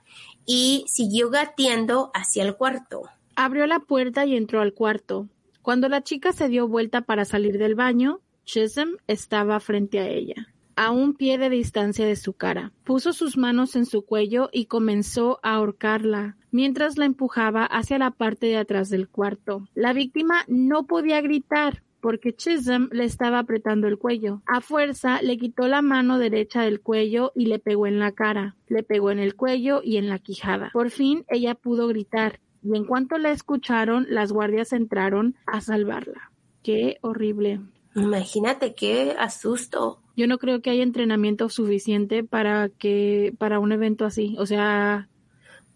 [0.46, 3.02] y siguió gateando hacia el cuarto.
[3.36, 5.28] Abrió la puerta y entró al cuarto.
[5.60, 10.53] Cuando la chica se dio vuelta para salir del baño, Chisholm estaba frente a ella
[10.76, 12.72] a un pie de distancia de su cara.
[12.84, 18.10] Puso sus manos en su cuello y comenzó a ahorcarla mientras la empujaba hacia la
[18.10, 19.68] parte de atrás del cuarto.
[19.74, 24.42] La víctima no podía gritar porque Chisholm le estaba apretando el cuello.
[24.46, 28.56] A fuerza le quitó la mano derecha del cuello y le pegó en la cara.
[28.68, 30.70] Le pegó en el cuello y en la quijada.
[30.72, 36.30] Por fin ella pudo gritar y en cuanto la escucharon, las guardias entraron a salvarla.
[36.62, 37.60] Qué horrible.
[37.94, 40.03] Imagínate qué asusto.
[40.16, 45.08] Yo no creo que haya entrenamiento suficiente para que para un evento así, o sea,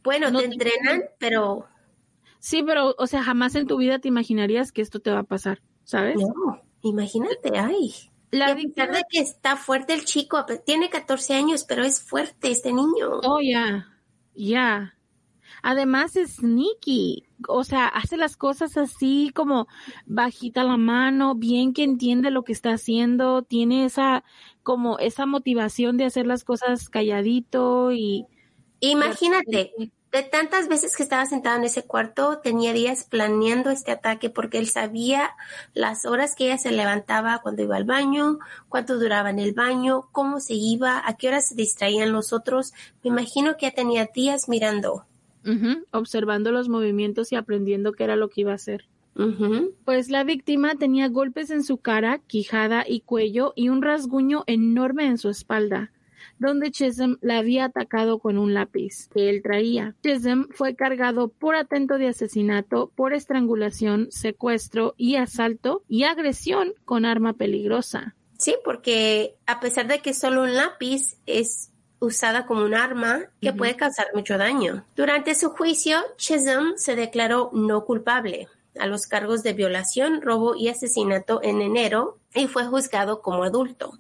[0.05, 1.66] bueno, te entrenan, pero
[2.40, 5.24] Sí, pero o sea, jamás en tu vida te imaginarías que esto te va a
[5.24, 6.16] pasar, ¿sabes?
[6.16, 7.94] No, imagínate, ay.
[8.31, 12.72] La a de que está fuerte el chico, tiene 14 años, pero es fuerte este
[12.72, 13.20] niño.
[13.22, 13.88] Oh, ya.
[14.35, 14.94] Ya.
[15.62, 19.68] Además es sneaky, o sea, hace las cosas así como
[20.06, 24.24] bajita la mano, bien que entiende lo que está haciendo, tiene esa
[24.62, 28.26] como esa motivación de hacer las cosas calladito y
[28.80, 29.72] imagínate,
[30.10, 34.58] de tantas veces que estaba sentado en ese cuarto, tenía días planeando este ataque porque
[34.58, 35.36] él sabía
[35.74, 40.08] las horas que ella se levantaba cuando iba al baño, cuánto duraba en el baño,
[40.12, 42.72] cómo se iba, a qué horas se distraían los otros.
[43.02, 45.04] Me imagino que ya tenía días mirando
[45.92, 48.87] observando los movimientos y aprendiendo qué era lo que iba a hacer.
[49.84, 55.06] Pues la víctima tenía golpes en su cara, quijada y cuello y un rasguño enorme
[55.06, 55.90] en su espalda,
[56.38, 59.96] donde Chisholm la había atacado con un lápiz que él traía.
[60.04, 67.04] Chisholm fue cargado por atento de asesinato, por estrangulación, secuestro y asalto y agresión con
[67.04, 68.14] arma peligrosa.
[68.38, 73.52] Sí, porque a pesar de que solo un lápiz es usada como un arma que
[73.52, 74.84] puede causar mucho daño.
[74.96, 80.68] Durante su juicio, Chisholm se declaró no culpable a los cargos de violación, robo y
[80.68, 83.98] asesinato en enero y fue juzgado como adulto.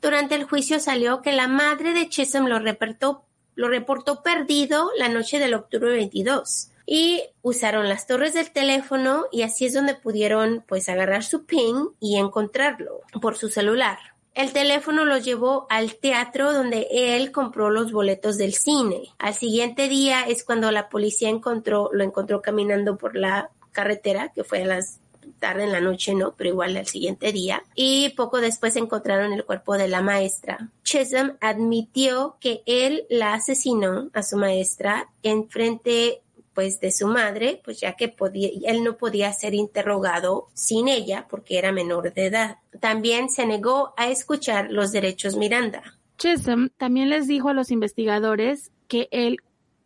[0.00, 5.08] Durante el juicio salió que la madre de Chisholm lo reportó, lo reportó perdido la
[5.08, 10.64] noche del octubre 22 y usaron las torres del teléfono y así es donde pudieron
[10.66, 13.98] pues agarrar su pin y encontrarlo por su celular.
[14.34, 19.10] El teléfono lo llevó al teatro donde él compró los boletos del cine.
[19.18, 24.44] Al siguiente día es cuando la policía encontró, lo encontró caminando por la carretera, que
[24.44, 25.00] fue a las
[25.38, 27.64] tarde en la noche, no, pero igual al siguiente día.
[27.74, 30.70] Y poco después encontraron el cuerpo de la maestra.
[30.84, 36.21] Chisholm admitió que él la asesinó a su maestra en frente
[36.54, 41.26] pues de su madre, pues ya que podía, él no podía ser interrogado sin ella
[41.28, 42.58] porque era menor de edad.
[42.80, 45.82] También se negó a escuchar los derechos Miranda.
[46.18, 49.38] Chisholm también les dijo a los investigadores que él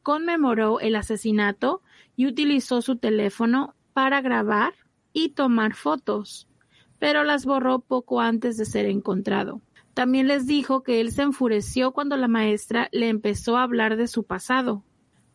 [0.03, 1.83] conmemoró el asesinato
[2.17, 4.75] y utilizó su teléfono para grabar
[5.13, 6.49] y tomar fotos,
[6.99, 9.61] pero las borró poco antes de ser encontrado.
[9.95, 14.09] También les dijo que él se enfureció cuando la maestra le empezó a hablar de
[14.09, 14.85] su pasado,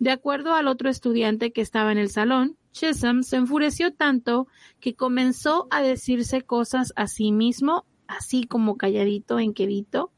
[0.02, 4.48] de acuerdo al otro estudiante que estaba en el salón, Chisholm se enfureció tanto
[4.80, 10.12] que comenzó a decirse cosas a sí mismo, así como calladito en quedito,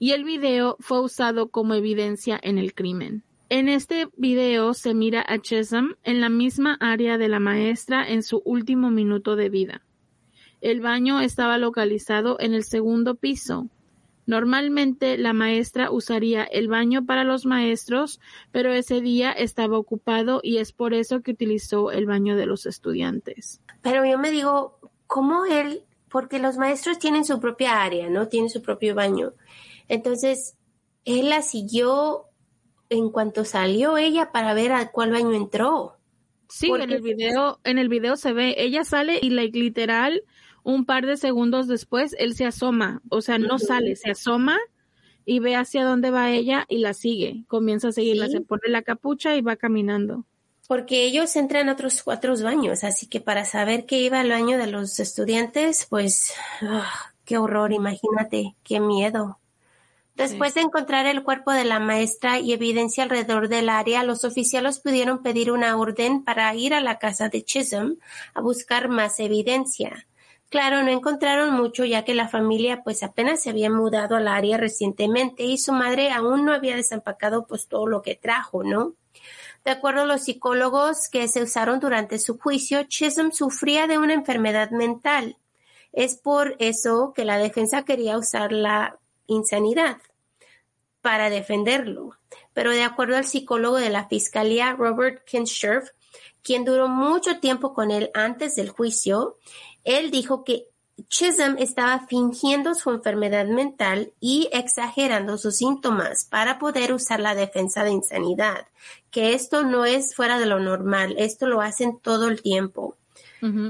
[0.00, 3.22] y el video fue usado como evidencia en el crimen.
[3.48, 8.24] En este video se mira a Chisholm en la misma área de la maestra en
[8.24, 9.82] su último minuto de vida.
[10.60, 13.68] El baño estaba localizado en el segundo piso,
[14.28, 18.20] Normalmente la maestra usaría el baño para los maestros,
[18.52, 22.66] pero ese día estaba ocupado y es por eso que utilizó el baño de los
[22.66, 23.62] estudiantes.
[23.80, 25.82] Pero yo me digo, ¿cómo él?
[26.10, 28.28] Porque los maestros tienen su propia área, ¿no?
[28.28, 29.32] Tienen su propio baño.
[29.88, 30.58] Entonces,
[31.06, 32.26] él la siguió
[32.90, 35.96] en cuanto salió ella para ver a cuál baño entró.
[36.50, 40.22] Sí, en el video, en el video se ve, ella sale y like, literal
[40.62, 44.58] un par de segundos después él se asoma, o sea, no sale, se asoma
[45.24, 48.82] y ve hacia dónde va ella y la sigue, comienza a seguirla, se pone la
[48.82, 50.24] capucha y va caminando.
[50.66, 54.58] Porque ellos entran a otros cuatro baños, así que para saber que iba al baño
[54.58, 56.32] de los estudiantes, pues,
[56.62, 59.38] ah, qué horror, imagínate, qué miedo.
[60.18, 64.80] Después de encontrar el cuerpo de la maestra y evidencia alrededor del área, los oficiales
[64.80, 67.98] pudieron pedir una orden para ir a la casa de Chisholm
[68.34, 70.07] a buscar más evidencia.
[70.48, 74.56] Claro, no encontraron mucho ya que la familia pues apenas se había mudado al área
[74.56, 78.94] recientemente y su madre aún no había desempacado pues todo lo que trajo, ¿no?
[79.64, 84.14] De acuerdo a los psicólogos que se usaron durante su juicio, Chisholm sufría de una
[84.14, 85.36] enfermedad mental.
[85.92, 89.98] Es por eso que la defensa quería usar la insanidad
[91.02, 92.16] para defenderlo.
[92.54, 95.90] Pero de acuerdo al psicólogo de la fiscalía, Robert Kinscherf,
[96.42, 99.36] quien duró mucho tiempo con él antes del juicio,
[99.84, 100.68] él dijo que
[101.08, 107.84] Chisholm estaba fingiendo su enfermedad mental y exagerando sus síntomas para poder usar la defensa
[107.84, 108.66] de insanidad,
[109.10, 112.96] que esto no es fuera de lo normal, esto lo hacen todo el tiempo.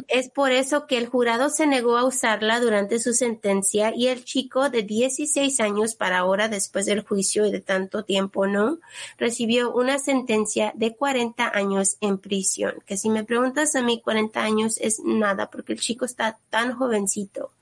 [0.09, 4.25] Es por eso que el jurado se negó a usarla durante su sentencia y el
[4.25, 8.79] chico de 16 años para ahora después del juicio y de tanto tiempo, ¿no?
[9.19, 14.43] Recibió una sentencia de 40 años en prisión, que si me preguntas a mí 40
[14.43, 17.53] años es nada porque el chico está tan jovencito.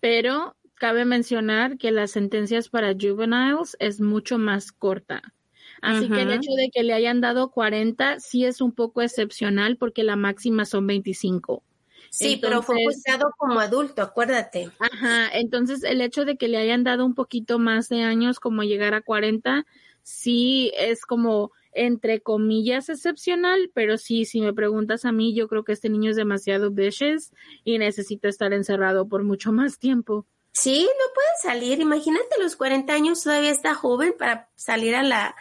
[0.00, 5.34] Pero cabe mencionar que las sentencias para juveniles es mucho más corta.
[5.82, 9.76] Así que el hecho de que le hayan dado 40 sí es un poco excepcional
[9.76, 11.62] porque la máxima son 25.
[12.10, 14.70] Sí, pero fue juzgado como adulto, acuérdate.
[14.78, 18.62] Ajá, entonces el hecho de que le hayan dado un poquito más de años, como
[18.62, 19.66] llegar a 40,
[20.02, 25.64] sí es como entre comillas excepcional, pero sí, si me preguntas a mí, yo creo
[25.64, 30.26] que este niño es demasiado vicious y necesita estar encerrado por mucho más tiempo.
[30.60, 31.80] Sí, no puede salir.
[31.80, 35.36] Imagínate, los 40 años todavía está joven para salir a la,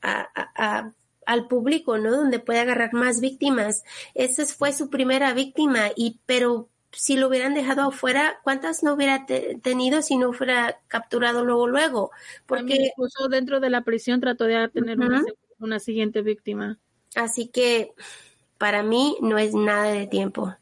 [0.00, 0.92] a,
[1.26, 2.10] al público, ¿no?
[2.10, 3.84] Donde puede agarrar más víctimas.
[4.14, 9.26] Esa fue su primera víctima y, pero si lo hubieran dejado afuera, ¿cuántas no hubiera
[9.26, 12.10] tenido si no fuera capturado luego, luego?
[12.46, 14.98] Porque incluso dentro de la prisión trató de tener
[15.58, 16.78] una, siguiente víctima.
[17.14, 17.92] Así que
[18.56, 20.56] para mí no es nada de tiempo.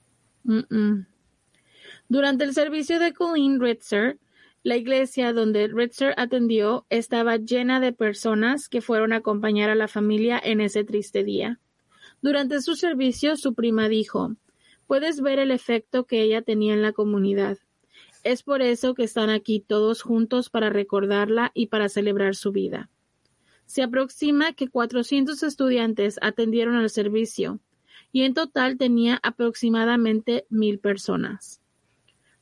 [2.09, 4.19] Durante el servicio de Colleen Ritzer,
[4.65, 9.89] la iglesia donde Ritzer atendió estaba llena de personas que fueron a acompañar a la
[9.89, 11.59] familia en ese triste día.
[12.21, 14.37] Durante su servicio, su prima dijo,
[14.87, 17.59] Puedes ver el efecto que ella tenía en la comunidad.
[18.25, 22.91] Es por eso que están aquí todos juntos para recordarla y para celebrar su vida.
[23.65, 27.59] Se aproxima que 400 estudiantes atendieron al servicio,
[28.13, 31.62] y en total tenía aproximadamente mil personas.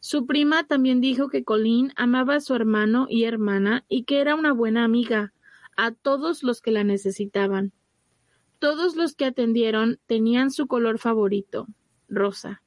[0.00, 4.34] Su prima también dijo que Colleen amaba a su hermano y hermana y que era
[4.34, 5.34] una buena amiga
[5.76, 7.72] a todos los que la necesitaban.
[8.58, 11.66] Todos los que atendieron tenían su color favorito,
[12.08, 12.62] rosa.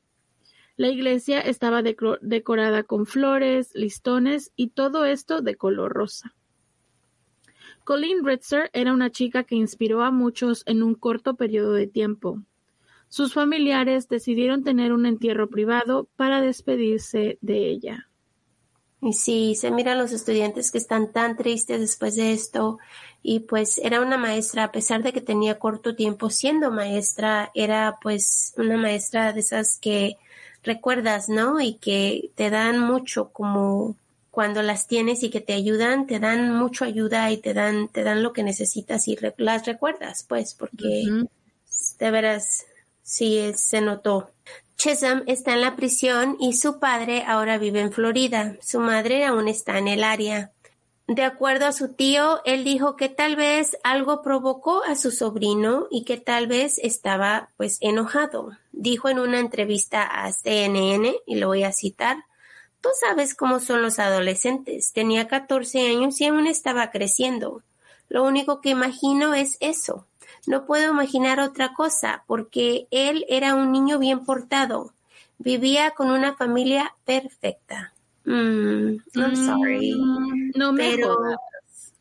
[0.77, 6.33] La iglesia estaba decorada con flores, listones y todo esto de color rosa.
[7.83, 12.41] Colleen Ritzer era una chica que inspiró a muchos en un corto periodo de tiempo.
[13.13, 18.09] Sus familiares decidieron tener un entierro privado para despedirse de ella.
[19.03, 22.79] Y sí, se miran los estudiantes que están tan tristes después de esto.
[23.21, 27.99] Y pues era una maestra, a pesar de que tenía corto tiempo siendo maestra, era
[28.01, 30.17] pues una maestra de esas que
[30.63, 31.61] recuerdas, ¿no?
[31.61, 33.95] Y que te dan mucho como
[34.31, 38.01] cuando las tienes y que te ayudan, te dan mucho ayuda y te dan, te
[38.01, 41.03] dan lo que necesitas y las recuerdas, pues, porque
[41.99, 42.65] de veras
[43.03, 44.31] Sí, se notó.
[44.77, 48.57] Chisholm está en la prisión y su padre ahora vive en Florida.
[48.61, 50.51] Su madre aún está en el área.
[51.07, 55.87] De acuerdo a su tío, él dijo que tal vez algo provocó a su sobrino
[55.91, 58.57] y que tal vez estaba pues enojado.
[58.71, 62.23] Dijo en una entrevista a CNN, y lo voy a citar,
[62.83, 64.91] Tú sabes cómo son los adolescentes.
[64.91, 67.63] Tenía 14 años y aún estaba creciendo.
[68.09, 70.05] Lo único que imagino es eso.
[70.45, 74.93] No puedo imaginar otra cosa, porque él era un niño bien portado.
[75.37, 77.93] Vivía con una familia perfecta.
[78.25, 79.97] Mm, I'm mm, sorry.
[80.55, 81.17] no me pero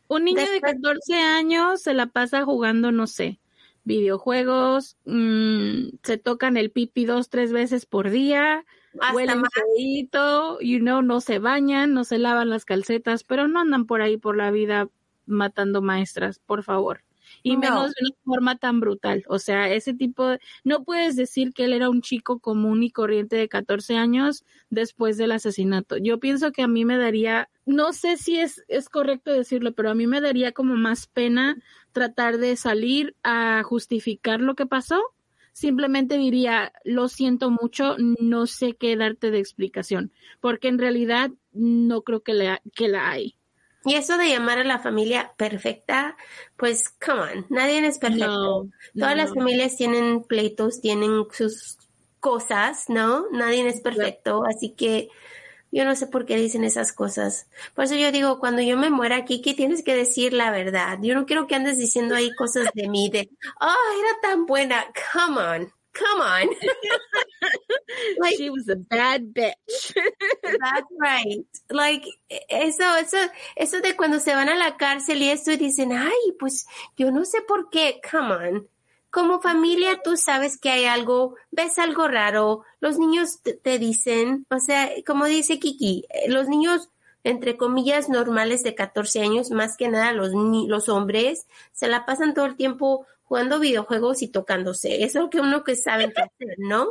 [0.07, 3.39] Un niño de 14 años se la pasa jugando, no sé,
[3.83, 8.65] videojuegos, mm, se tocan el pipi dos, tres veces por día,
[9.13, 9.43] huelen
[9.75, 14.01] feito, you know, no se bañan, no se lavan las calcetas, pero no andan por
[14.01, 14.87] ahí por la vida
[15.25, 17.03] matando maestras, por favor.
[17.43, 19.23] Y menos de una forma tan brutal.
[19.27, 20.39] O sea, ese tipo de...
[20.63, 25.17] No puedes decir que él era un chico común y corriente de 14 años después
[25.17, 25.97] del asesinato.
[25.97, 29.89] Yo pienso que a mí me daría, no sé si es, es correcto decirlo, pero
[29.89, 31.57] a mí me daría como más pena
[31.91, 35.01] tratar de salir a justificar lo que pasó
[35.53, 42.01] simplemente diría, lo siento mucho, no sé qué darte de explicación, porque en realidad no
[42.01, 43.37] creo que la, que la hay.
[43.85, 46.15] Y eso de llamar a la familia perfecta,
[46.55, 48.67] pues, come on, nadie es perfecto.
[48.97, 51.77] Todas las familias tienen pleitos, tienen sus
[52.19, 53.25] cosas, ¿no?
[53.31, 55.09] Nadie es perfecto, así que
[55.73, 57.47] yo no sé por qué dicen esas cosas.
[57.73, 60.99] Por eso yo digo, cuando yo me muera, Kiki, tienes que decir la verdad.
[61.01, 63.29] Yo no quiero que andes diciendo ahí cosas de mí, de,
[63.59, 64.85] oh, era tan buena.
[65.13, 65.82] Come on.
[65.93, 66.49] Come on.
[68.19, 69.93] like, she was a bad bitch.
[70.43, 71.45] that's right.
[71.69, 72.05] Like,
[72.49, 73.17] eso, eso,
[73.55, 76.65] eso de cuando se van a la cárcel y esto y dicen, ay, pues
[76.97, 78.01] yo no sé por qué.
[78.09, 78.67] Come on
[79.13, 84.57] como familia tú sabes que hay algo, ves algo raro, los niños te, dicen, o
[84.57, 86.89] sea, como dice Kiki, eh, los niños
[87.23, 92.33] entre comillas normales de 14 años, más que nada los, los hombres, se la pasan
[92.33, 95.03] todo el tiempo jugando videojuegos y tocándose.
[95.03, 96.89] Es lo que uno que sabe hacer, ¿no?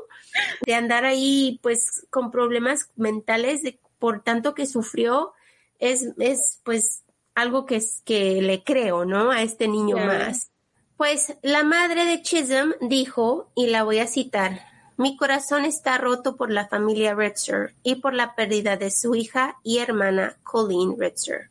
[0.67, 5.35] De andar ahí pues con problemas mentales de, por tanto que sufrió,
[5.79, 7.05] es, es pues
[7.37, 9.31] algo que, es, que le creo, ¿no?
[9.31, 10.51] A este niño más.
[10.97, 14.63] Pues la madre de Chisholm dijo, y la voy a citar,
[14.97, 19.59] mi corazón está roto por la familia Retzer y por la pérdida de su hija
[19.63, 21.51] y hermana Colleen Retzer.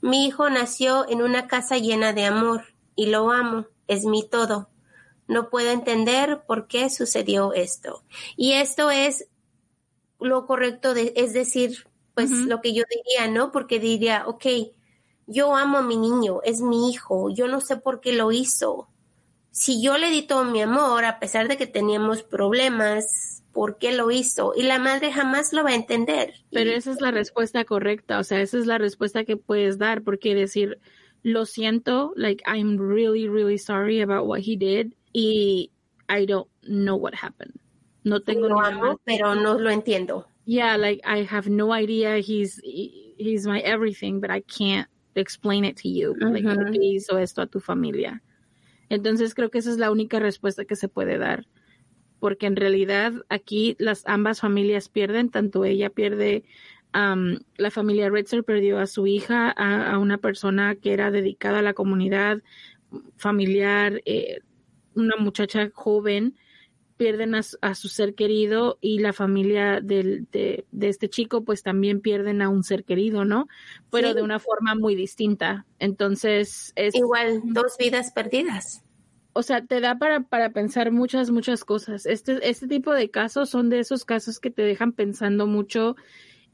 [0.00, 2.64] Mi hijo nació en una casa llena de amor
[2.96, 4.68] y lo amo, es mi todo.
[5.28, 8.04] No puedo entender por qué sucedió esto.
[8.36, 9.28] Y esto es
[10.20, 13.52] lo correcto, de, es decir, pues lo que yo diría, ¿no?
[13.52, 14.46] Porque diría, ok,
[15.26, 18.88] yo amo a mi niño, es mi hijo, yo no sé por qué lo hizo.
[19.50, 23.92] Si yo le di todo mi amor, a pesar de que teníamos problemas, ¿por qué
[23.92, 24.52] lo hizo?
[24.54, 26.34] Y la madre jamás lo va a entender.
[26.52, 30.02] Pero esa es la respuesta correcta, o sea, esa es la respuesta que puedes dar,
[30.02, 30.78] porque decir,
[31.22, 35.70] lo siento, like, I'm really, really sorry about what he did, y
[36.08, 37.58] I don't know what happened.
[38.04, 40.26] No tengo lo amo, pero no lo entiendo.
[40.44, 45.76] Yeah, like, I have no idea, he's, he's my everything, but I can't explain it
[45.78, 48.22] to you, hizo esto a tu familia.
[48.88, 51.46] Entonces creo que esa es la única respuesta que se puede dar,
[52.20, 56.44] porque en realidad aquí las ambas familias pierden, tanto ella pierde,
[57.56, 61.74] la familia Retzer perdió a su hija, a, una persona que era dedicada a la
[61.74, 62.42] comunidad
[63.16, 64.40] familiar, eh,
[64.94, 66.36] una muchacha joven,
[66.96, 70.24] pierden a, su ser querido y la familia de,
[70.80, 73.48] este chico pues también pierden a un ser querido, ¿no?
[73.90, 75.66] Pero de una forma muy distinta.
[75.78, 76.94] Entonces es...
[76.94, 78.82] Igual, dos vidas perdidas.
[79.34, 82.06] O sea, te da para, para pensar muchas, muchas cosas.
[82.06, 85.96] Este, este tipo de casos son de esos casos que te dejan pensando mucho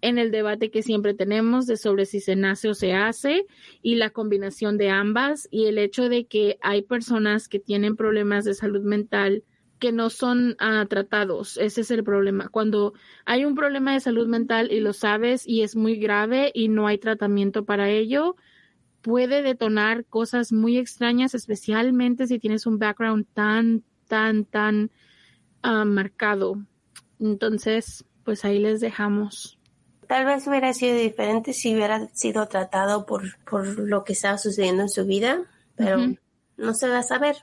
[0.02, 3.46] en el debate que siempre tenemos de sobre si se nace o se hace
[3.80, 8.44] y la combinación de ambas y el hecho de que hay personas que tienen problemas
[8.44, 9.44] de salud mental
[9.78, 11.56] que no son ah, tratados.
[11.56, 12.48] Ese es el problema.
[12.48, 12.94] Cuando
[13.24, 16.86] hay un problema de salud mental y lo sabes y es muy grave y no
[16.86, 18.36] hay tratamiento para ello,
[19.02, 24.90] puede detonar cosas muy extrañas, especialmente si tienes un background tan, tan, tan
[25.62, 26.62] ah, marcado.
[27.18, 29.58] Entonces, pues ahí les dejamos.
[30.12, 34.82] Tal vez hubiera sido diferente si hubiera sido tratado por, por lo que estaba sucediendo
[34.82, 35.40] en su vida,
[35.74, 35.96] pero
[36.58, 37.36] no se va a saber.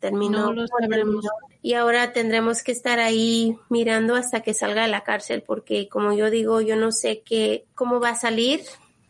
[0.00, 0.52] Terminó.
[0.52, 1.24] No sabremos
[1.62, 6.12] y ahora tendremos que estar ahí mirando hasta que salga de la cárcel porque como
[6.12, 8.62] yo digo yo no sé qué cómo va a salir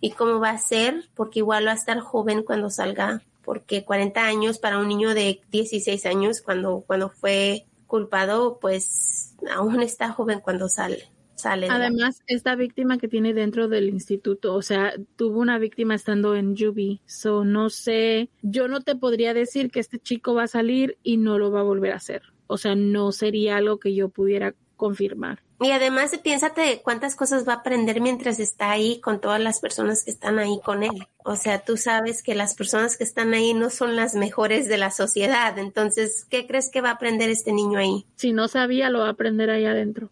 [0.03, 4.27] y cómo va a ser porque igual va a estar joven cuando salga porque 40
[4.27, 10.41] años para un niño de 16 años cuando cuando fue culpado pues aún está joven
[10.41, 11.09] cuando sale
[11.47, 16.57] Además, esta víctima que tiene dentro del instituto, o sea, tuvo una víctima estando en
[16.57, 20.99] Juby, so no sé, yo no te podría decir que este chico va a salir
[21.03, 22.23] y no lo va a volver a hacer.
[22.47, 25.43] O sea, no sería algo que yo pudiera confirmar.
[25.61, 30.05] Y además piénsate cuántas cosas va a aprender mientras está ahí con todas las personas
[30.05, 31.07] que están ahí con él.
[31.23, 34.79] O sea, tú sabes que las personas que están ahí no son las mejores de
[34.79, 35.59] la sociedad.
[35.59, 38.07] Entonces, ¿qué crees que va a aprender este niño ahí?
[38.17, 40.09] Si no sabía, lo va a aprender ahí adentro.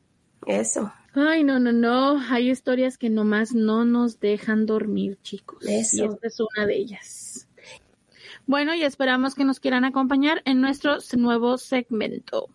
[0.47, 0.93] Eso.
[1.21, 2.21] Ay, no, no, no.
[2.31, 5.65] Hay historias que nomás no nos dejan dormir, chicos.
[5.67, 5.97] Eso.
[5.97, 7.49] Y esta es una de ellas.
[8.47, 12.49] Bueno, y esperamos que nos quieran acompañar en nuestro nuevo segmento.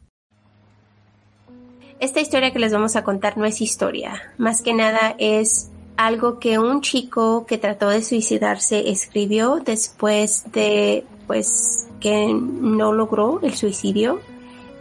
[1.99, 6.39] Esta historia que les vamos a contar no es historia, más que nada es algo
[6.39, 13.53] que un chico que trató de suicidarse escribió después de pues que no logró el
[13.53, 14.19] suicidio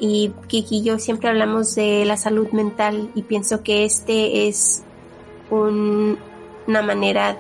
[0.05, 4.83] y Kiki y yo siempre hablamos de la salud mental y pienso que este es
[5.49, 7.39] una manera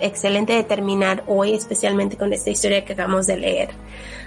[0.00, 3.70] excelente de terminar hoy, especialmente con esta historia que acabamos de leer.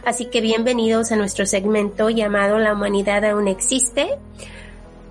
[0.05, 4.09] Así que bienvenidos a nuestro segmento llamado La humanidad aún existe.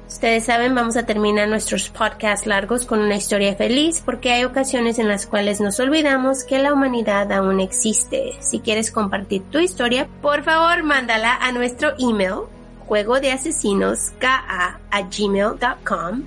[0.09, 4.99] Ustedes saben, vamos a terminar nuestros podcasts largos con una historia feliz porque hay ocasiones
[4.99, 8.33] en las cuales nos olvidamos que la humanidad aún existe.
[8.41, 12.56] Si quieres compartir tu historia, por favor mándala a nuestro email
[12.87, 16.23] juego de asesinos a gmail.com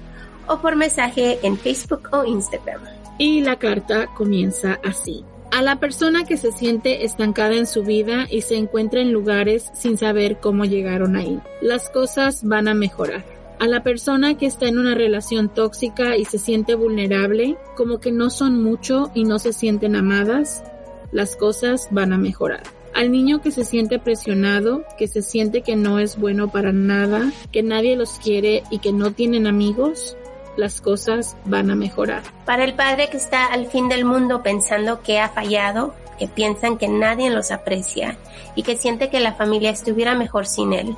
[0.48, 2.82] o por mensaje en Facebook o Instagram.
[3.18, 5.24] Y la carta comienza así.
[5.52, 9.70] A la persona que se siente estancada en su vida y se encuentra en lugares
[9.74, 11.40] sin saber cómo llegaron ahí.
[11.62, 13.26] Las cosas van a mejorar.
[13.60, 18.12] A la persona que está en una relación tóxica y se siente vulnerable, como que
[18.12, 20.64] no son mucho y no se sienten amadas,
[21.12, 22.64] las cosas van a mejorar.
[22.94, 27.32] Al niño que se siente presionado, que se siente que no es bueno para nada,
[27.52, 30.18] que nadie los quiere y que no tienen amigos,
[30.58, 32.24] las cosas van a mejorar.
[32.46, 36.78] Para el padre que está al fin del mundo pensando que ha fallado, que piensan
[36.78, 38.18] que nadie los aprecia
[38.56, 40.96] y que siente que la familia estuviera mejor sin él,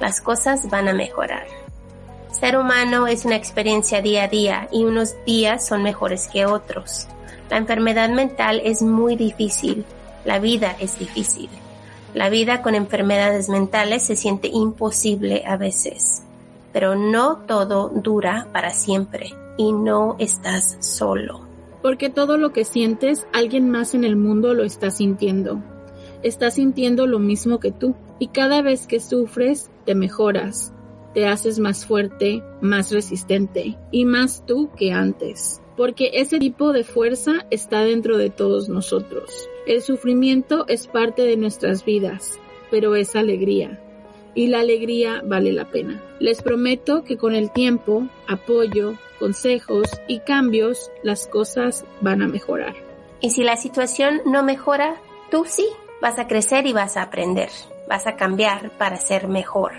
[0.00, 1.46] las cosas van a mejorar.
[2.32, 7.06] Ser humano es una experiencia día a día y unos días son mejores que otros.
[7.50, 9.84] La enfermedad mental es muy difícil,
[10.24, 11.48] la vida es difícil.
[12.14, 16.22] La vida con enfermedades mentales se siente imposible a veces
[16.72, 21.42] pero no todo dura para siempre y no estás solo.
[21.82, 25.62] Porque todo lo que sientes, alguien más en el mundo lo está sintiendo.
[26.22, 30.72] Está sintiendo lo mismo que tú y cada vez que sufres, te mejoras,
[31.12, 35.60] te haces más fuerte, más resistente y más tú que antes.
[35.76, 39.48] Porque ese tipo de fuerza está dentro de todos nosotros.
[39.66, 42.38] El sufrimiento es parte de nuestras vidas,
[42.70, 43.78] pero es alegría
[44.34, 46.02] y la alegría vale la pena.
[46.18, 52.74] Les prometo que con el tiempo, apoyo, consejos y cambios, las cosas van a mejorar.
[53.20, 54.96] Y si la situación no mejora,
[55.30, 55.66] tú sí,
[56.00, 57.50] vas a crecer y vas a aprender,
[57.88, 59.72] vas a cambiar para ser mejor.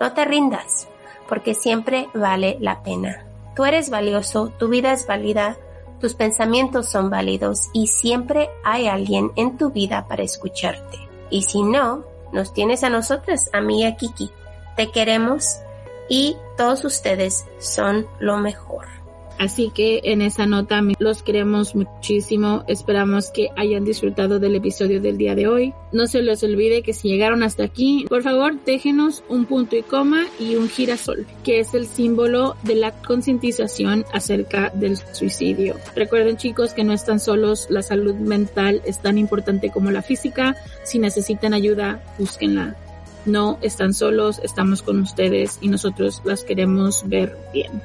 [0.00, 0.88] No te rindas,
[1.28, 3.24] porque siempre vale la pena.
[3.56, 5.56] Tú eres valioso, tu vida es válida,
[6.00, 10.98] tus pensamientos son válidos y siempre hay alguien en tu vida para escucharte.
[11.28, 14.30] Y si no, nos tienes a nosotras, a mí y Kiki.
[14.76, 15.60] Te queremos
[16.08, 18.99] y todos ustedes son lo mejor.
[19.40, 22.62] Así que en esa nota los queremos muchísimo.
[22.68, 25.72] Esperamos que hayan disfrutado del episodio del día de hoy.
[25.92, 29.82] No se les olvide que si llegaron hasta aquí, por favor déjenos un punto y
[29.82, 35.76] coma y un girasol, que es el símbolo de la concientización acerca del suicidio.
[35.96, 40.54] Recuerden chicos que no están solos, la salud mental es tan importante como la física.
[40.84, 42.76] Si necesitan ayuda, búsquenla
[43.24, 47.82] no están solos, estamos con ustedes y nosotros las queremos ver bien.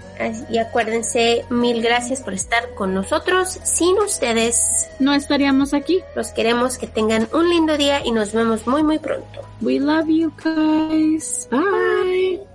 [0.50, 3.60] Y acuérdense, mil gracias por estar con nosotros.
[3.64, 6.02] Sin ustedes no estaríamos aquí.
[6.16, 9.42] Los queremos que tengan un lindo día y nos vemos muy muy pronto.
[9.62, 11.48] We love you guys.
[11.50, 12.55] Bye.